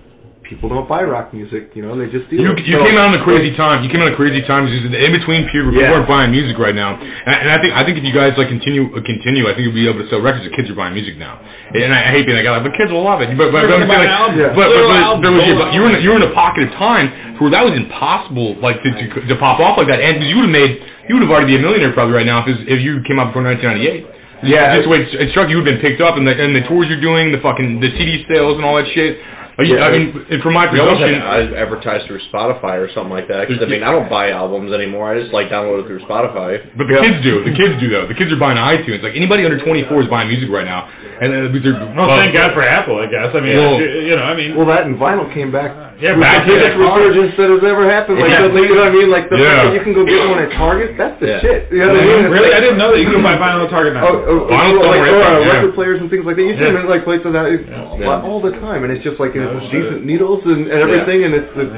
[0.50, 1.94] People don't buy rock music, you know.
[1.94, 2.34] They just do.
[2.34, 3.86] You, you So- came out in a crazy time.
[3.86, 4.66] You came out in a crazy time.
[4.66, 5.94] It's just in between period, people Yeah.
[5.94, 8.50] aren't buying music right now, and, and I think I think if you guys like
[8.50, 10.42] continue uh, continue, I think you'll be able to sell records.
[10.42, 11.38] The kids are buying music now,
[11.70, 13.30] and I, I hate being that guy, like, but kids will love it.
[13.38, 14.34] But but, but, They're I'm gonna buy saying, an like.
[14.42, 14.50] Yeah.
[14.50, 16.26] but, but, Literal but, album, there was, full but you were in you were in
[16.26, 17.06] a pocket of time
[17.38, 20.34] where that was impossible, like to to, to pop off like that, and because you
[20.42, 22.82] would have made you would have already be a millionaire probably right now if if
[22.82, 24.18] you came out before 1998.
[24.42, 24.72] Yeah.
[24.74, 26.64] just the way it struck you, would have been picked up, and the and the
[26.66, 29.20] tours you're doing, the fucking the CD sales and all that shit.
[29.60, 32.80] Like, you- I mean, and from my We almost had presumption, to advertise through Spotify
[32.80, 33.46] or something like that.
[33.46, 35.12] Because I mean, I don't buy albums anymore.
[35.12, 36.64] I just like download it through Spotify.
[36.76, 37.00] But the Yeah.
[37.04, 37.44] kids do.
[37.44, 38.06] The kids do though.
[38.06, 39.02] The kids are buying iTunes.
[39.02, 40.88] Like anybody under 24 is buying music right now.
[41.20, 43.34] And uh, these are Well, thank God for Apple, I guess.
[43.36, 45.72] I mean, Well- you, you know, I mean, Well, that and vinyl came back.
[46.00, 48.18] Yeah, with back the biggest resurgence that has ever happened.
[48.24, 48.48] Like, Yeah.
[48.48, 49.10] the, you know what I mean?
[49.12, 49.44] Like the Yeah.
[49.52, 50.96] fact that you can go get one at Target.
[50.96, 51.40] That's the Yeah.
[51.44, 51.68] shit.
[51.70, 52.24] You know what I mean?
[52.32, 54.08] Really, like- I didn't know that you could buy vinyl at Target now.
[54.08, 55.52] Oh, oh, Vinyl oh, like, somewhere, or, uh, yeah.
[55.60, 56.42] record players and things like that.
[56.42, 56.88] You see them Yeah.
[56.88, 58.22] like places that Yeah.
[58.24, 59.72] all the time, and it's just like it's shit.
[59.72, 61.72] decent needles and, and everything, and it's it's,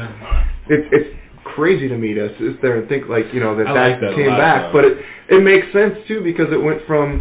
[0.69, 1.09] it's it's
[1.45, 4.01] crazy to me to sit there and think like you know that I that, like
[4.01, 4.73] that came lot, back, though.
[4.73, 7.21] but it it makes sense too because it went from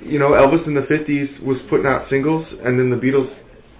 [0.00, 3.28] you know Elvis in the '50s was putting out singles, and then the Beatles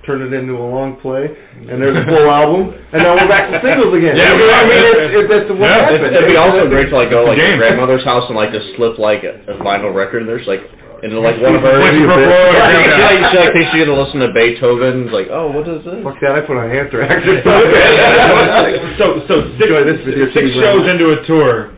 [0.07, 3.49] turned it into a long play, and there's a full album, and now we're back
[3.51, 4.17] to singles again.
[4.17, 4.77] Yeah, you know I mean?
[4.79, 5.05] yeah.
[5.09, 6.13] It's, it, that's what Yeah, happened.
[6.17, 8.99] It'd be also great to like go like your grandmother's house and like just slip
[9.01, 10.23] like a, a vinyl record.
[10.25, 10.61] And there's like
[11.05, 11.81] into like one of her.
[11.85, 15.09] Like, Yeah, for- for- you see, like, you thinks you're gonna listen to Beethoven.
[15.09, 16.01] It's like, oh, what is this?
[16.05, 16.33] Fuck that!
[16.37, 17.21] I put on Anthrax.
[19.01, 20.89] so, so six, this with six shows round.
[20.89, 21.73] into a tour,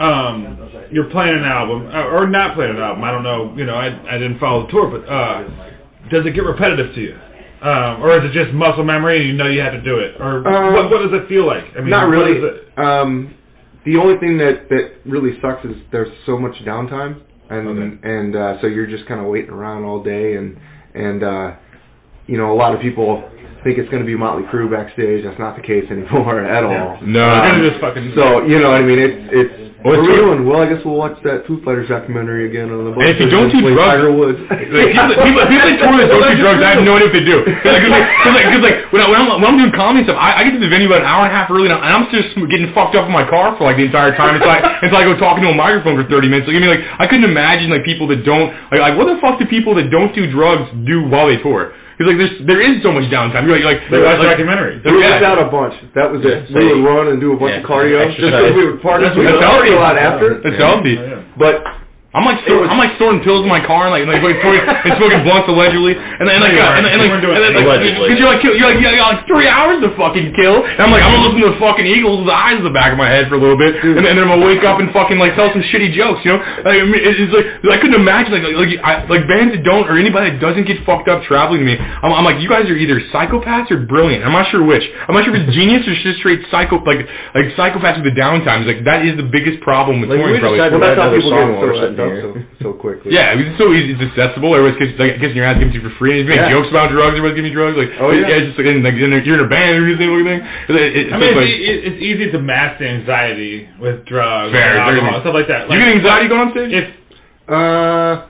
[0.00, 0.56] um,
[0.92, 3.04] you're playing an album, uh, or not playing an album.
[3.04, 3.52] I don't know.
[3.56, 5.44] You know, I I didn't follow the tour, but uh,
[6.10, 7.16] does it get repetitive to you?
[7.62, 10.14] Um, or is it just muscle memory and you know you have to do it?
[10.20, 11.64] Or Um, what, what does it feel like?
[11.76, 12.32] I mean, Not really.
[12.38, 12.78] is it?
[12.78, 13.34] Um,
[13.84, 17.20] the only thing that that really sucks is there's so much downtime,
[17.50, 18.08] and Okay.
[18.08, 20.56] and uh, so you're just kind of waiting around all day, and
[20.94, 21.52] and uh,
[22.26, 23.22] you know a lot of people
[23.62, 25.24] think it's going to be Motley Crue backstage.
[25.24, 26.98] That's not the case anymore at all.
[27.02, 27.28] No.
[27.28, 28.12] Um, just fucking.
[28.14, 28.98] so you know what I mean?
[28.98, 29.69] It's it's.
[29.80, 30.44] What it's are we doing?
[30.44, 33.00] Well, I guess we'll watch that Foo Fighters documentary again on the bus.
[33.00, 34.36] And if you don't do drugs- Tiger Woods.
[34.50, 37.16] Like, people, people, people that tour that don't do drugs, I have no idea what
[37.16, 37.38] they do.
[37.48, 39.72] Because like, 'cause like, 'cause like, 'cause like, when, I, when, I'm, when I'm doing
[39.72, 41.66] comedy stuff, I, I get to the venue about an hour and a half early,
[41.66, 44.12] and I'm- and I'm just getting fucked up in my car for like the entire
[44.14, 44.36] time.
[44.36, 46.44] It's like it's like I go talking to a microphone for 30 minutes.
[46.46, 49.16] Like, I mean, like I couldn't imagine like people that don't like, like what the
[49.24, 51.72] fuck do people that don't do drugs do while they tour?
[52.00, 53.44] Because like there's there is so much downtime.
[53.44, 54.80] You're like like, They watch like documentaries.
[54.80, 55.20] We Yeah.
[55.20, 55.76] worked out a bunch.
[55.92, 56.48] That was it.
[56.48, 58.08] Yeah, we would run and do a bunch yeah, of cardio.
[58.08, 59.04] Just because we would party.
[59.04, 60.40] That's We what would it's party a lot after.
[60.40, 60.96] it's healthy.
[60.96, 61.20] Yeah.
[61.36, 61.60] But
[62.10, 64.66] I'm like snort, I'm like snorting pills in my car and like like, like smoking,
[64.66, 67.62] and smoking blunts allegedly, and then like You and, and, You like and then, like,
[67.70, 68.02] Allegedly.
[68.10, 70.82] because you're like you're like yeah, you got like three hours to fucking kill, and
[70.82, 72.90] I'm like I'm gonna listen to the fucking Eagles with the eyes in the back
[72.90, 74.82] of my head for a little bit, and, then- and then I'm gonna wake up
[74.82, 76.42] and fucking like tell some shitty jokes, you know?
[76.66, 79.62] Like I mean, it's like I couldn't imagine like like like, I, like bands that
[79.62, 81.78] don't or anybody that doesn't get fucked up traveling to me.
[81.78, 84.26] I'm, I'm like you guys are either psychopaths or brilliant.
[84.26, 84.82] I'm not sure which.
[85.06, 87.06] I'm not sure if it's genius or just straight psycho like
[87.38, 88.66] like psychopaths with the downtime.
[88.66, 90.58] It's like that is the biggest problem with Like, touring we probably.
[90.74, 93.12] well, that's how people get while we're so up so, so quickly.
[93.12, 93.92] Yeah, it's so easy.
[93.94, 94.54] It's accessible.
[94.56, 96.18] Everybody's kissing, like, kissing your ass, giving you for free.
[96.20, 96.50] And you make Yeah.
[96.50, 97.76] jokes about drugs, everybody's giving you drugs.
[97.76, 98.26] Like, Oh, yeah.
[98.28, 100.40] it's just like, and, like and you're in a band or anything, everything.
[100.68, 104.04] It, it, it's I mean, like, it's, e- it's easy to mask the anxiety with
[104.06, 105.68] drugs, Very, and very alcohol, stuff like that.
[105.68, 106.72] you Like, get anxiety going on stage?
[106.72, 106.86] If
[107.50, 108.29] Uh,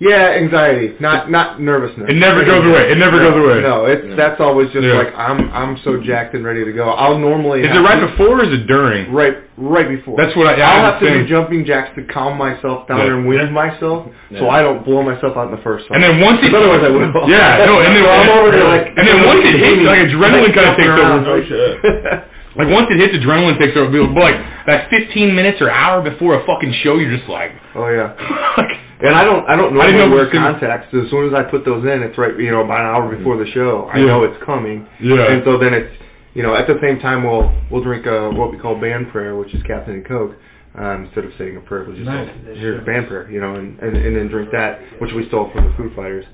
[0.00, 2.08] yeah, anxiety, not not nervousness.
[2.08, 2.88] It never goes away.
[2.90, 3.60] It never no, goes away.
[3.60, 4.16] No, it's No.
[4.16, 4.96] that's always just Yeah.
[4.96, 6.88] like I'm I'm so jacked and ready to go.
[6.88, 9.12] I'll normally is have it right to- before or is it during?
[9.12, 10.16] right right before.
[10.16, 10.56] That's what I.
[10.56, 13.12] Yeah, I'll I have to was do jumping jacks to calm myself down Yeah.
[13.12, 14.08] and wind myself,
[14.40, 15.96] so I don't blow myself out in the first song.
[15.96, 17.28] And then once it, Because otherwise I will.
[17.28, 18.86] Yeah, no, and then So I'm over there like.
[18.96, 21.36] and then once it hits, like adrenaline kind of takes jumping around, over.
[21.36, 22.24] Oh, shit.
[22.56, 23.90] Like once it hits, adrenaline takes over.
[24.10, 27.88] But like that 15 minutes or hour before a fucking show, you're just like, Oh
[27.88, 28.10] yeah.
[28.58, 30.92] like And I don't I don't I didn't know wear it was gonna- contacts.
[30.92, 33.36] As soon as I put those in, it's right you know about an hour before
[33.38, 33.88] the show.
[33.92, 34.06] I Yeah.
[34.06, 34.86] know it's coming.
[35.00, 35.30] Yeah.
[35.30, 35.94] And so then it's
[36.34, 39.36] you know at the same time we'll we'll drink uh, what we call band prayer,
[39.36, 40.34] which is Captain and Coke.
[40.72, 42.30] Um, instead of saying a prayer, we'll just Nice.
[42.46, 45.50] say, here's band prayer, you know, and, and and then drink that, which we stole
[45.52, 46.24] from the Foo Fighters.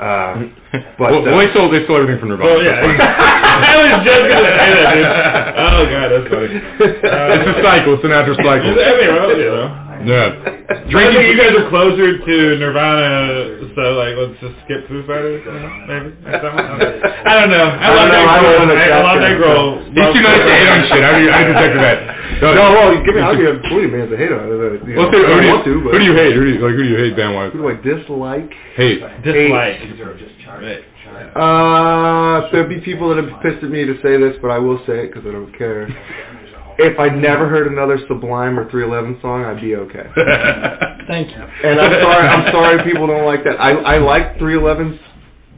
[0.00, 0.48] Uh,
[0.96, 2.48] but well, uh, well, they stole they stole everything from Nirvana.
[2.48, 5.04] Oh yeah, I was just gonna say that, dude.
[5.60, 6.56] Oh god, that's funny.
[6.56, 7.92] Uh, it's a cycle.
[8.00, 8.72] It's a natural cycle.
[8.72, 9.89] I mean, well, you know.
[10.06, 10.32] Yeah.
[10.90, 15.44] I think you guys are closer to Nirvana, so like let's just skip Foo Fighters,
[15.44, 16.14] maybe.
[16.24, 17.04] or something.
[17.26, 17.68] I don't know.
[17.78, 18.58] I I love don't know, I Dave don't Grohl.
[18.58, 19.44] wanna I I love jack Dave him.
[19.44, 19.70] Grohl.
[19.90, 21.02] He's too nice to hate on shit.
[21.04, 21.98] I, I detected that.
[22.42, 24.50] no, well, give me, I'll give Booty Man's a hate on it.
[24.88, 26.32] You know, Let's say, who, do you, want to, who do you hate?
[26.34, 26.74] Who do you like?
[26.74, 27.52] Who do you hate band wise?
[27.52, 28.48] Who do I dislike?
[28.76, 29.00] Hate.
[29.22, 29.78] Dislike.
[30.48, 30.80] Right.
[31.36, 34.78] Uh, there'll be people that have pissed at me to say this, but I will
[34.86, 35.86] say it because I don't care.
[36.80, 40.06] If I never heard another Sublime or 311 song, I'd be okay.
[41.06, 41.42] Thank you.
[41.42, 43.60] And I'm sorry, I'm sorry people don't like that.
[43.60, 44.98] I I like 311's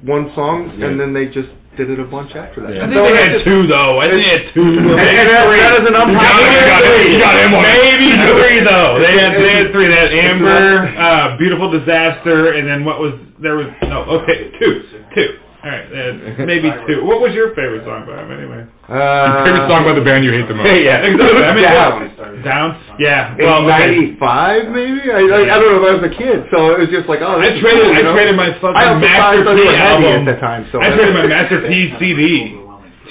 [0.03, 2.75] one song, and then they just did it a bunch after that.
[2.75, 2.83] Yeah.
[2.83, 3.97] I And think so they had just- two though.
[4.03, 4.61] I think they had two.
[4.67, 6.53] And, and that, that is an unpopular.
[6.53, 7.63] You got him, you got him on.
[7.65, 8.99] Maybe three though.
[9.01, 9.87] They had they had three.
[9.89, 14.73] They had Amber, uh, Beautiful Disaster, and then what was there was no okay two
[15.15, 15.29] two.
[15.63, 17.07] All right, they maybe two.
[17.07, 18.67] What was your favorite song by them anyway?
[18.91, 20.67] Uh, Favorite song by the band you hate the most?
[20.75, 21.39] yeah, Exactly.
[21.39, 22.43] I mean, Down.
[22.43, 22.69] Down.
[22.99, 23.39] Yeah.
[23.39, 24.19] In Well, okay.
[24.19, 26.91] '95, maybe I, I I don't know if I was a kid, so it was
[26.91, 28.15] just like, oh, I this traded cool, I know?
[28.19, 30.13] traded my fucking I also thought Master P album.
[30.19, 32.59] at the time, so I traded my Master P CD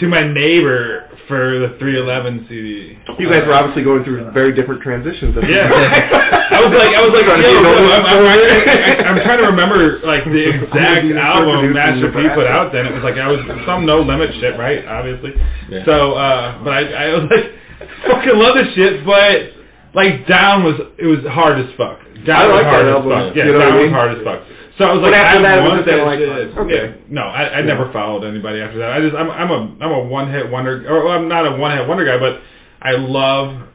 [0.03, 2.99] to my neighbor for the 311 CD.
[3.15, 5.31] You guys were obviously going through very different transitions.
[5.39, 5.71] At Yeah.
[6.51, 8.19] I was like, I was like, Trying to yo, get I'm, I'm.
[8.27, 12.19] I'm, I'm trying to remember like the exact I'm gonna be album producing Master P
[12.35, 12.75] put out.
[12.75, 14.83] Then it was like I was some no limit shit, right?
[14.83, 15.31] Obviously.
[15.71, 15.87] Yeah.
[15.87, 17.47] So, uh, but I, I was like,
[18.11, 19.55] fucking love this shit, but
[19.95, 22.03] like down was it was hard as fuck.
[22.27, 23.35] Down I was like hard that as album, fuck.
[23.39, 24.41] Yeah, you know down I was hard as fuck.
[24.81, 26.19] So I was But like, after I that, it was want just kinda that like,
[26.25, 26.57] shit.
[26.57, 26.83] okay.
[26.97, 27.13] Yeah.
[27.13, 28.97] No, I, I never followed anybody after that.
[28.97, 31.53] I just I'm I'm a I'm a one hit wonder or well, I'm not a
[31.55, 32.41] one hit wonder guy, but
[32.81, 33.69] I love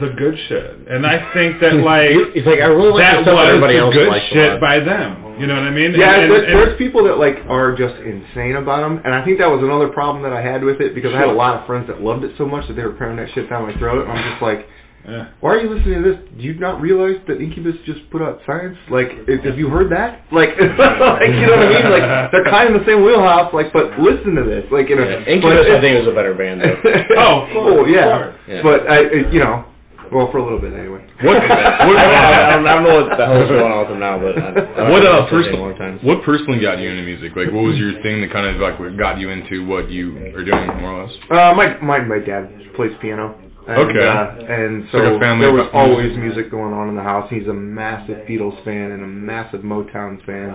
[0.00, 3.22] the good shit, and I think that like He's like, I really like that the
[3.28, 5.36] stuff was that everybody the else good shit by them.
[5.38, 5.92] You know what I mean?
[5.92, 9.20] Yeah, And- there's, and- there's people that like are just insane about them, and I
[9.26, 11.58] think that was another problem that I had with it because I had a lot
[11.60, 13.74] of friends that loved it so much that they were cramming that shit down my
[13.76, 14.64] throat, and I'm just like,
[15.06, 15.28] Yeah.
[15.40, 16.18] why are you listening to this?
[16.36, 18.76] Do you not realize that Incubus just put out Science?
[18.90, 19.08] Like,
[19.44, 20.24] have you heard that?
[20.32, 21.90] Like, like you know what I mean?
[21.92, 23.52] Like, they're kind of in the same wheelhouse.
[23.52, 24.64] Like, but listen to this.
[24.72, 25.24] Like, you know, Yeah.
[25.28, 26.76] Incubus, but- I think, was a better band, though.
[27.20, 28.32] Oh, cool, oh yeah.
[28.48, 28.62] Yeah.
[28.64, 29.64] But I, you know,
[30.12, 31.04] well, for a little bit anyway.
[31.22, 31.36] What?
[31.36, 34.00] I, don't, I, don't, I don't know what the hell is going on with them
[34.00, 35.60] now, but I, I What uh, haven't listened to it in a personal?
[35.60, 35.98] long time.
[36.04, 37.32] What personally got you into music?
[37.36, 40.44] Like, what was your thing that kind of like got you into what you are
[40.44, 41.14] doing, more or less?
[41.30, 43.36] Uh, my my my dad plays piano.
[43.66, 44.06] And, Okay.
[44.06, 47.28] Uh, and so like family there was always music going on in the house.
[47.30, 50.50] He's a massive Beatles fan and a massive Motown fan,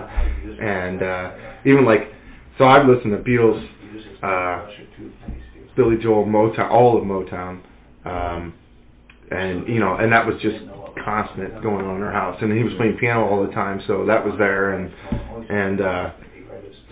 [0.60, 1.32] and uh,
[1.66, 2.12] even like,
[2.56, 3.66] so I've listened to Beatles,
[4.22, 4.68] uh,
[5.76, 7.60] Billy Joel, Motown, all of Motown,
[8.04, 8.54] um,
[9.30, 10.58] and you know, and that was just
[11.04, 12.38] constant going on in our house.
[12.40, 14.90] And he was playing piano all the time, so that was there, and
[15.50, 15.80] and.
[15.80, 16.10] uh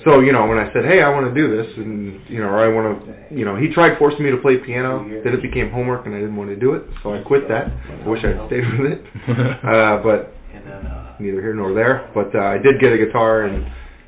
[0.04, 2.48] so you know when I said, "Hey, I want to do this," and you know,
[2.48, 5.04] or I want to, you know, he tried forcing me to play piano.
[5.24, 7.66] Then it became homework, and I didn't want to do it, so I quit that.
[8.04, 9.00] I wish I had stayed with it,
[9.64, 10.34] uh, but
[11.20, 12.10] neither here nor there.
[12.14, 13.66] But uh, I did get a guitar, and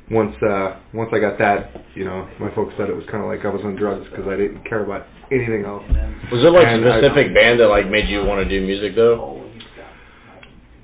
[0.09, 3.29] once uh, once I got that, you know, my folks said it was kind of
[3.29, 5.83] like I was on drugs because I didn't care about anything else.
[6.31, 8.65] Was there like a And I- specific band that like made you want to do
[8.65, 9.43] music though?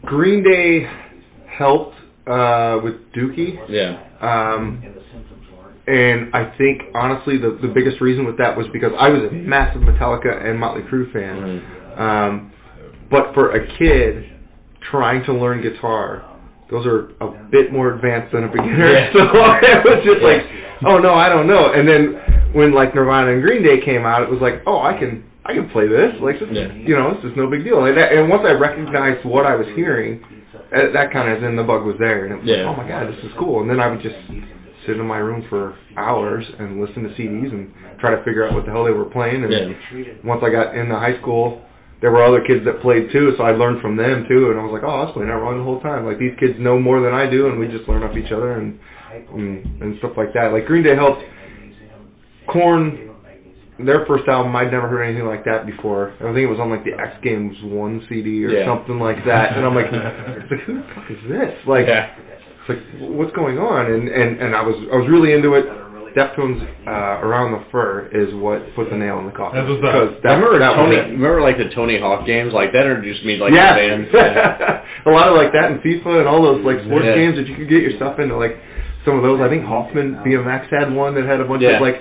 [0.06, 0.88] Green Day
[1.58, 1.96] helped
[2.28, 3.58] uh, with Dookie.
[3.70, 4.04] Yeah.
[4.22, 4.84] Um,
[5.88, 9.34] and I think honestly the the biggest reason with that was because I was a
[9.34, 11.62] massive Metallica and Motley Crue fan.
[11.96, 12.00] Mhm.
[12.00, 12.52] Um,
[13.10, 14.26] but for a kid
[14.92, 16.24] trying to learn guitar,
[16.70, 18.92] those are a bit more advanced than a beginner.
[18.92, 19.12] Yeah.
[19.14, 20.42] So it was just like,
[20.86, 21.72] oh no, I don't know.
[21.72, 22.20] And then
[22.54, 25.54] when like Nirvana and Green Day came out, it was like, oh, I can I
[25.54, 26.12] can play this.
[26.22, 26.74] Like this, Yeah.
[26.74, 27.86] you know, this is no big deal.
[27.86, 30.22] And, that, and once I recognized what I was hearing,
[30.76, 32.68] uh, that kind of then the bug was there, and it was Yeah.
[32.70, 33.62] like, oh my god, this is cool.
[33.62, 34.16] And then I would just
[34.86, 38.54] sit in my room for hours and listen to CDs and try to figure out
[38.54, 39.44] what the hell they were playing.
[39.44, 39.74] And Yeah.
[40.24, 41.62] once I got into high school,
[42.00, 44.52] there were other kids that played too, so I learned from them too.
[44.52, 46.06] And I was like, oh, I was playing that wrong the whole time.
[46.06, 48.52] Like these kids know more than I do, and we just learn off each other
[48.60, 48.78] and
[49.34, 50.52] and, and stuff like that.
[50.54, 51.24] Like Green Day helped.
[52.48, 53.07] Korn.
[53.80, 56.14] Their first album, I'd never heard anything like that before.
[56.20, 58.66] I think it was on like the X Games one CD or Yeah.
[58.66, 61.54] something like that, and I'm like, it's like, who the fuck is this?
[61.68, 62.10] Like, Yeah.
[62.18, 62.80] it's like
[63.14, 65.66] what's going on and and and I was I was really into it
[66.18, 69.62] Deftones uh, around the fur is what put the nail in the coffin.
[69.62, 69.94] That's what's up.
[69.94, 70.96] Because I that, remember that Tony.
[70.98, 71.14] it.
[71.14, 72.54] Remember like the Tony Hawk games?
[72.58, 74.08] Like that introduced me to like yeah, the band.
[74.10, 74.82] Yeah.
[75.06, 77.14] a lot of like that in FIFA and all those like sports Yeah.
[77.14, 78.34] games that you could get yourself into.
[78.34, 78.58] Like
[79.06, 81.78] some of those, I think Hoffman BMX had one that had a bunch Yeah.
[81.78, 81.96] of like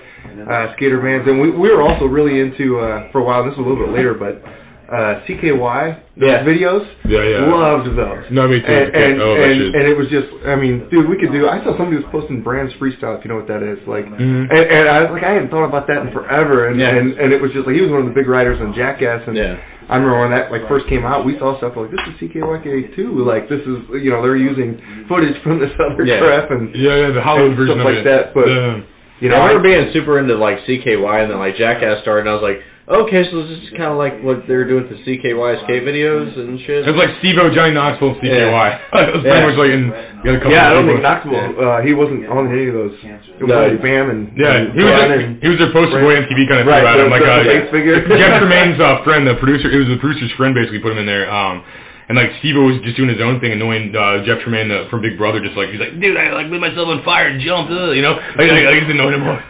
[0.51, 3.45] uh, skater bands, and we we were also really into uh, for a while.
[3.45, 4.43] This was a little bit later, but
[4.91, 6.45] uh, CKY those Yeah.
[6.45, 6.87] videos.
[7.09, 7.39] Yeah, yeah.
[7.47, 8.25] Loved those.
[8.31, 8.67] No, me too.
[8.67, 11.49] And and, Oh, and, and it was just, I mean, dude, we could do.
[11.49, 14.47] I saw somebody was posting brands freestyle, if you know what that is, like, Mhm.
[14.51, 16.95] and, and I was like, I hadn't thought about that in forever, and Yeah.
[16.95, 19.23] and and it was just like he was one of the big writers on Jackass,
[19.27, 19.57] and Yeah.
[19.89, 22.95] I remember when that like first came out, we saw stuff like this is CKYK
[22.97, 26.19] too, like this is you know they're using footage from this other Yeah.
[26.21, 28.05] crap, and Yeah, yeah, the Hollywood version stuff of like it.
[28.05, 28.77] that, but- Yeah.
[29.21, 32.31] you know, I remember being super into like CKY and then like Jackass started, and
[32.31, 34.95] I was like, okay, so this is kind of like what they were doing with
[34.95, 36.87] the CKY skate videos and shit.
[36.87, 38.69] It was like Steve-O, Johnny Knoxville, and CKY.
[39.07, 39.83] it was pretty much like in
[40.23, 41.11] the other couple yeah, I don't think people.
[41.11, 42.95] Knoxville, uh, he wasn't on any of those.
[43.03, 43.65] It was No.
[43.67, 46.15] only Bam and Yeah, and he was Ken like, and- he was their poster boy
[46.17, 47.11] on TV kind of Right, thing about him.
[47.11, 47.97] the- Like the uh, face figure.
[48.17, 51.07] Jeff Tremaine's uh, friend, the producer, it was the producer's friend basically put him in
[51.07, 51.27] there.
[51.31, 51.63] Um,
[52.09, 55.03] and like Steve was just doing his own thing, annoying uh, Jeff Tremaine the, from
[55.03, 55.43] Big Brother.
[55.43, 58.03] Just like he's like, dude, I like lit myself on fire and jumped, uh, you
[58.03, 58.15] know.
[58.39, 59.27] Like, like, I just annoyed him.
[59.27, 59.43] Like,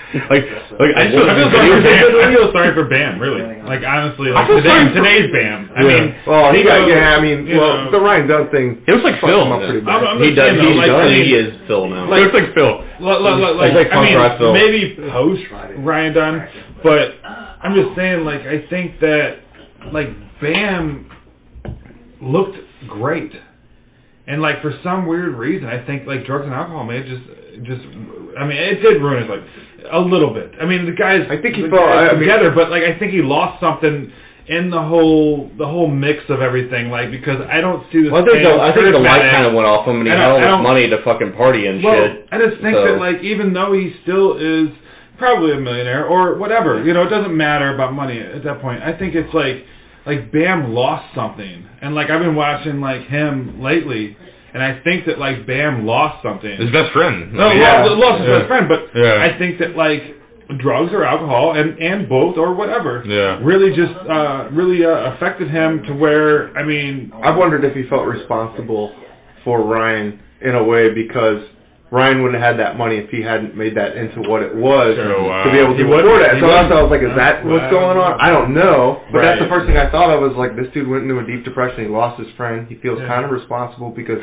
[0.81, 2.17] like I just I feel sorry for Bam.
[2.17, 3.43] I feel sorry for Bam, really.
[3.67, 5.59] Like honestly, like today, for- today's Bam.
[5.75, 5.89] I Yeah.
[5.91, 8.81] mean, Well, he got, Steve-O, yeah, I mean, you well, know, the Ryan Dunn thing.
[8.87, 9.43] It looks like Phil.
[9.43, 10.07] him up pretty I'm, bad.
[10.07, 10.55] I'm he does.
[10.55, 11.11] saying, He like, does.
[11.13, 12.07] He is Phil now.
[12.09, 12.73] It looks like Phil.
[13.03, 14.55] Like, like, like, It's like I mean, Phil.
[14.55, 15.43] maybe post
[15.83, 16.35] Ryan Dunn,
[16.87, 17.21] but
[17.61, 19.43] I'm just saying, like, I think that,
[19.93, 20.09] like,
[20.41, 21.11] Bam
[22.27, 22.57] looked
[22.89, 23.33] great,
[24.27, 27.23] and like for some weird reason, I think like drugs and alcohol may have just,
[27.65, 27.83] just,
[28.39, 29.49] I mean, it did ruin his life
[29.93, 30.53] a little bit.
[30.61, 33.13] I mean, the guys, I think he felt- I mean- together, but like, I think
[33.13, 34.13] he lost something.
[34.49, 38.13] In the whole, the whole mix of everything, like because I don't see this.
[38.13, 40.15] Well, I think the, I think the light kind of went off him, and he
[40.15, 42.29] had all this money to fucking party and well, shit.
[42.31, 44.71] I just think so- that like even though he still is
[45.19, 48.85] probably a millionaire or whatever, you know, it doesn't matter about money at that point.
[48.85, 49.67] I think it's like
[50.07, 54.17] like Bam lost something, and like I've been watching like him lately,
[54.55, 56.57] and I think that like Bam lost something.
[56.59, 57.33] His best friend.
[57.33, 57.85] No, yeah.
[57.85, 58.39] lost, lost his Yeah.
[58.39, 59.23] best friend, but Yeah.
[59.23, 60.03] I think that like
[60.59, 63.41] drugs or alcohol and and both or whatever Yeah.
[63.43, 67.83] really just uh really uh, affected him to where I mean I wondered if he
[67.89, 68.95] felt responsible
[69.43, 71.43] for Ryan in a way because
[71.97, 74.93] Ryan wouldn't have had that money if he hadn't made that into what it was
[75.01, 75.45] Sure, wow.
[75.45, 76.37] to be able to afford it.
[76.45, 78.21] So that's I was like, is that what's going on?
[78.21, 79.01] I don't know.
[79.11, 81.25] But that's the first thing I thought of was like this dude went into a
[81.25, 81.89] deep depression.
[81.89, 82.69] He lost his friend.
[82.69, 83.09] He feels Yeah.
[83.09, 84.21] kind of responsible because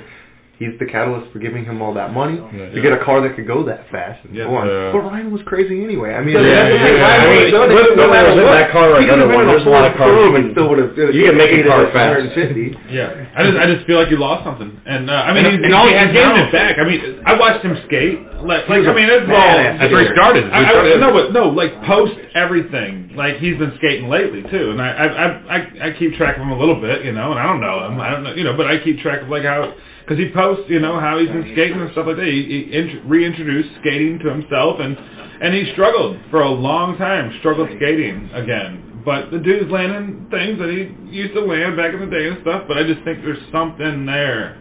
[0.59, 2.69] he's the catalyst for giving him all that money Yeah.
[2.69, 4.45] to get a car that could go that fast and Yeah.
[4.45, 4.67] so on.
[4.69, 4.91] Yeah.
[4.93, 6.13] But Ryan was crazy anyway.
[6.13, 8.53] I mean, Yeah, that's the yeah, I mean, done no matter it was in what.
[8.61, 10.69] that car or he another one, there's a lot of cars you can- and still
[10.69, 10.93] would have.
[10.97, 12.21] you can make a car fast.
[12.37, 12.77] 150.
[12.93, 15.55] Yeah, I just I just feel like you lost something, and uh, I mean And-
[15.57, 16.77] he's, and all he's getting now- it back.
[16.77, 18.19] I mean I watched him skate.
[18.45, 19.57] Like, like I mean it's all.
[19.57, 20.43] That's where he started.
[20.51, 23.11] I, I, no, but no, like post everything.
[23.15, 26.43] Like he's been skating lately too, and I I, I I I keep track of
[26.43, 28.43] him a little bit, you know, and I don't know him, I don't know, you
[28.43, 31.29] know, but I keep track of like how because he posts, you know, how he's
[31.31, 32.27] been skating and stuff like that.
[32.27, 34.97] He, he int- reintroduced skating to himself, and
[35.41, 39.01] and he struggled for a long time, struggled skating again.
[39.05, 42.37] But the dude's landing things that he used to land back in the day and
[42.41, 42.63] stuff.
[42.67, 44.59] But I just think there's something there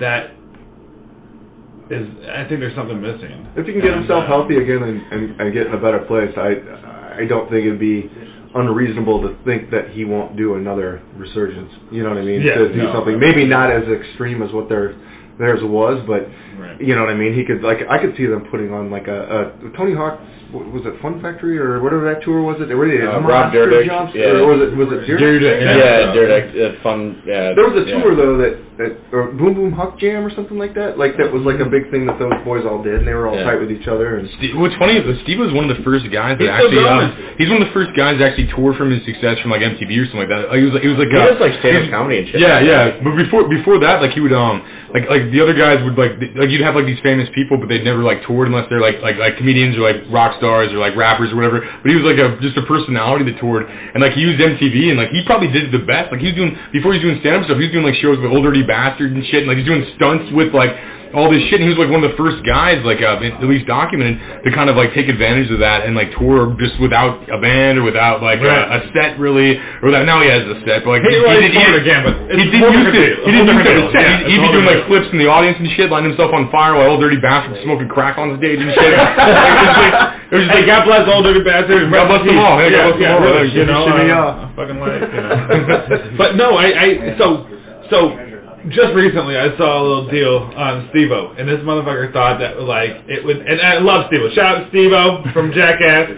[0.00, 0.32] that
[1.90, 2.08] is.
[2.32, 3.48] I think there's something missing.
[3.56, 5.80] If he can get And, himself uh, healthy again and, and, and get in a
[5.80, 8.08] better place, I I don't think it'd be
[8.54, 11.70] unreasonable to think that he won't do another resurgence.
[11.90, 12.42] You know what I mean?
[12.42, 12.92] Yeah, to do no.
[12.92, 14.94] something maybe not as extreme as what their
[15.38, 16.28] theirs was, but
[16.60, 16.78] Right.
[16.80, 17.34] you know what I mean.
[17.34, 20.20] He could like I could see them putting on like a, a Tony Hawk.
[20.52, 22.60] What Was it Fun Factory or whatever that tour was?
[22.60, 24.36] It where they Uh, Rob Dyrdek, jumps yeah.
[24.38, 25.20] or was it was it Dyrdek?
[25.40, 27.22] Dyrdek, Yeah, Dyrdek, uh, fun.
[27.26, 27.98] Yeah, There was a yeah.
[28.00, 30.98] tour though that, that or Boom Boom Huck Jam or something like that.
[30.98, 33.26] Like that was like a big thing that those boys all did, and they were
[33.28, 33.44] all Yeah.
[33.48, 34.16] tight with each other.
[34.20, 36.84] And Steve, what's funny is Steve was one of the first guys that He's actually
[36.84, 37.10] going.
[37.40, 39.88] he's one of the first guys that actually toured from his success from like MTV
[39.98, 40.48] or something like that.
[40.52, 42.40] Like, he was like he was like He uh, does like stand-up comedy and shit.
[42.40, 43.00] Yeah, yeah.
[43.02, 44.60] But before before that, like he would um
[44.92, 47.68] like like the other guys would like like you'd have like these famous people, but
[47.68, 50.82] they'd never like toured unless they're like like like comedians or like rock stars or
[50.82, 51.62] like rappers or whatever.
[51.62, 54.90] But he was like a just a personality that toured, and like he used MTV,
[54.90, 56.10] and like he probably did the best.
[56.10, 57.94] Like he was doing before he was doing stand up stuff, he was doing like
[58.02, 60.74] shows with Ol' Dirty Bastard and shit, and like he's doing stunts with like
[61.14, 61.60] all this shit.
[61.60, 64.48] And he was like one of the first guys, like uh, at least documented, to
[64.52, 67.84] kind of like take advantage of that and like tour just without a band or
[67.84, 68.64] without like Right.
[68.66, 71.36] a, a set really, or without now he has a set, but like He, well,
[71.38, 73.12] he's did- toured again, but he didn't use it.
[73.24, 74.00] He didn't use it.
[74.00, 76.50] Yeah, He'd, he'd be doing like flips in the audience and shit, lighting himself on
[76.50, 78.92] fire while old dirty bastard smoking crack on the stage and shit.
[78.92, 79.94] Like, it was like,
[80.32, 81.92] it was just Hey, like, God bless all dirty bastards.
[81.92, 82.56] God bless them all.
[82.60, 83.20] Yeah, God bless them all.
[83.20, 86.16] really, you know, uh, fucking like, you know.
[86.20, 86.86] but no, I, I,
[87.20, 87.46] so,
[87.90, 88.16] so,
[88.70, 92.90] just recently I saw a little deal on Steve-O, and this motherfucker thought that like
[93.08, 93.38] it would.
[93.38, 94.30] And I love Steve-O.
[94.34, 96.10] Shout out Steve-O from Jackass.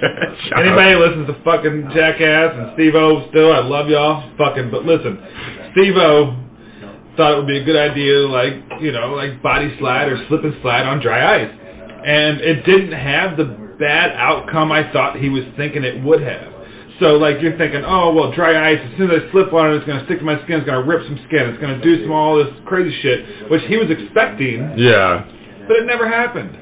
[0.56, 1.00] Anybody out.
[1.00, 4.30] listens to fucking Jackass and Steve-O still, I love y'all.
[4.36, 5.18] Fucking, but listen,
[5.72, 6.36] Steve-O
[7.16, 10.18] thought it would be a good idea to like you know like body slide or
[10.28, 13.44] slip and slide on dry ice, and it didn't have the
[13.78, 16.53] bad outcome I thought he was thinking it would have.
[17.00, 18.78] So like you're thinking, oh well, dry ice.
[18.78, 20.62] As soon as I slip on it, it's gonna stick to my skin.
[20.62, 21.50] It's gonna rip some skin.
[21.50, 25.26] It's gonna do some all this crazy shit, which he was expecting, Yeah.
[25.66, 26.54] but it never happened.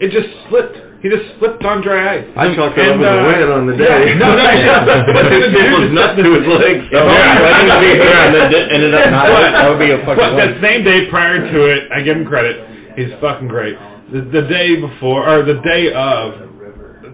[0.00, 0.78] It just slipped.
[1.04, 2.24] He just slipped on dry ice.
[2.34, 3.84] I chalked it up And, as a uh, win on the day.
[4.08, 4.88] Yeah, no, no, yeah.
[5.12, 6.84] But then the It dude was just- nuts to his legs.
[6.96, 7.04] Yeah.
[7.04, 9.28] That would be fair, and then ended up not.
[9.28, 10.40] But- That would be a fucking But win.
[10.48, 12.56] that same day prior to it, I give him credit.
[12.96, 13.76] He's fucking great.
[14.16, 16.40] The, the day before, or the day of,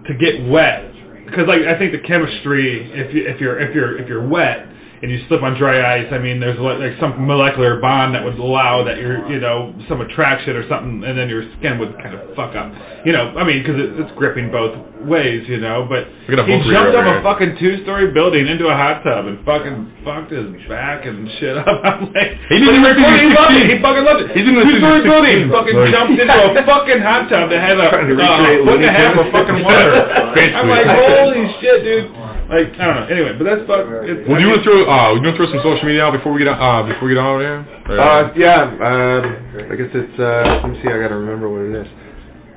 [0.07, 0.87] to get wet,
[1.31, 4.67] because like I think the chemistry, if you if you're if you're if you're wet
[5.01, 8.23] and you slip on dry ice, I mean there's like like some molecular bond that
[8.23, 11.97] would allow that you're you know some attraction or something, and then your skin would
[11.97, 12.69] kind of fuck up.
[13.05, 14.77] You know, I mean because it, it's gripping both
[15.09, 15.89] ways, you know.
[15.89, 19.25] But Look at a he jumped up a fucking two-story building into a hot tub
[19.25, 21.65] and fucking fucked his back and shit up.
[21.83, 23.65] I'm like, He didn't even he he loved it.
[23.73, 24.27] He fucking loved it.
[24.37, 25.37] He didn't think he was two-story building.
[25.41, 28.85] He fucking Like- jumped into a fucking hot tub that had a uh, foot and
[28.85, 29.97] a half of fucking water.
[30.61, 32.13] I'm like, holy shit, dude.
[32.51, 33.07] Like, I don't know.
[33.07, 33.87] Anyway, but that's fuck.
[34.03, 34.83] It, Well, do you want to throw?
[34.83, 37.15] Uh, you want to throw some social media out before we get uh before we
[37.15, 37.63] get out of here?
[37.95, 39.23] Uh, yeah, um,
[39.71, 41.87] I guess it's, uh, let me see, I gotta remember what it is.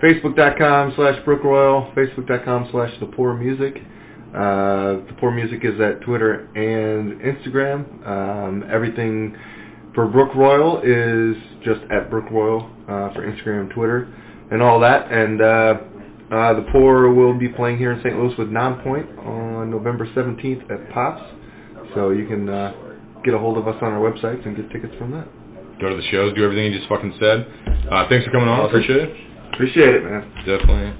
[0.02, 3.78] Facebook.com slash Brookroyal, Facebook.com slash The Pour Music.
[4.34, 7.86] Uh, the Pour Music is at Twitter and Instagram.
[8.06, 9.36] Um, everything
[9.94, 14.12] for Brookroyal is just at Brookroyal, uh, for Instagram Twitter
[14.50, 15.10] and all that.
[15.10, 15.74] And, uh,
[16.30, 18.16] uh, The Pour will be playing here in St.
[18.16, 21.22] Louis with Nonpoint on November 17th at Pops.
[21.94, 22.72] So you can, uh,
[23.24, 25.26] get a hold of us on our websites and get tickets from that.
[25.80, 27.46] go to the shows, do everything you just fucking said.
[27.90, 28.66] Uh, thanks for coming on.
[28.66, 29.16] Appreciate it.
[29.54, 30.22] Appreciate it, man.
[30.46, 30.92] Definitely.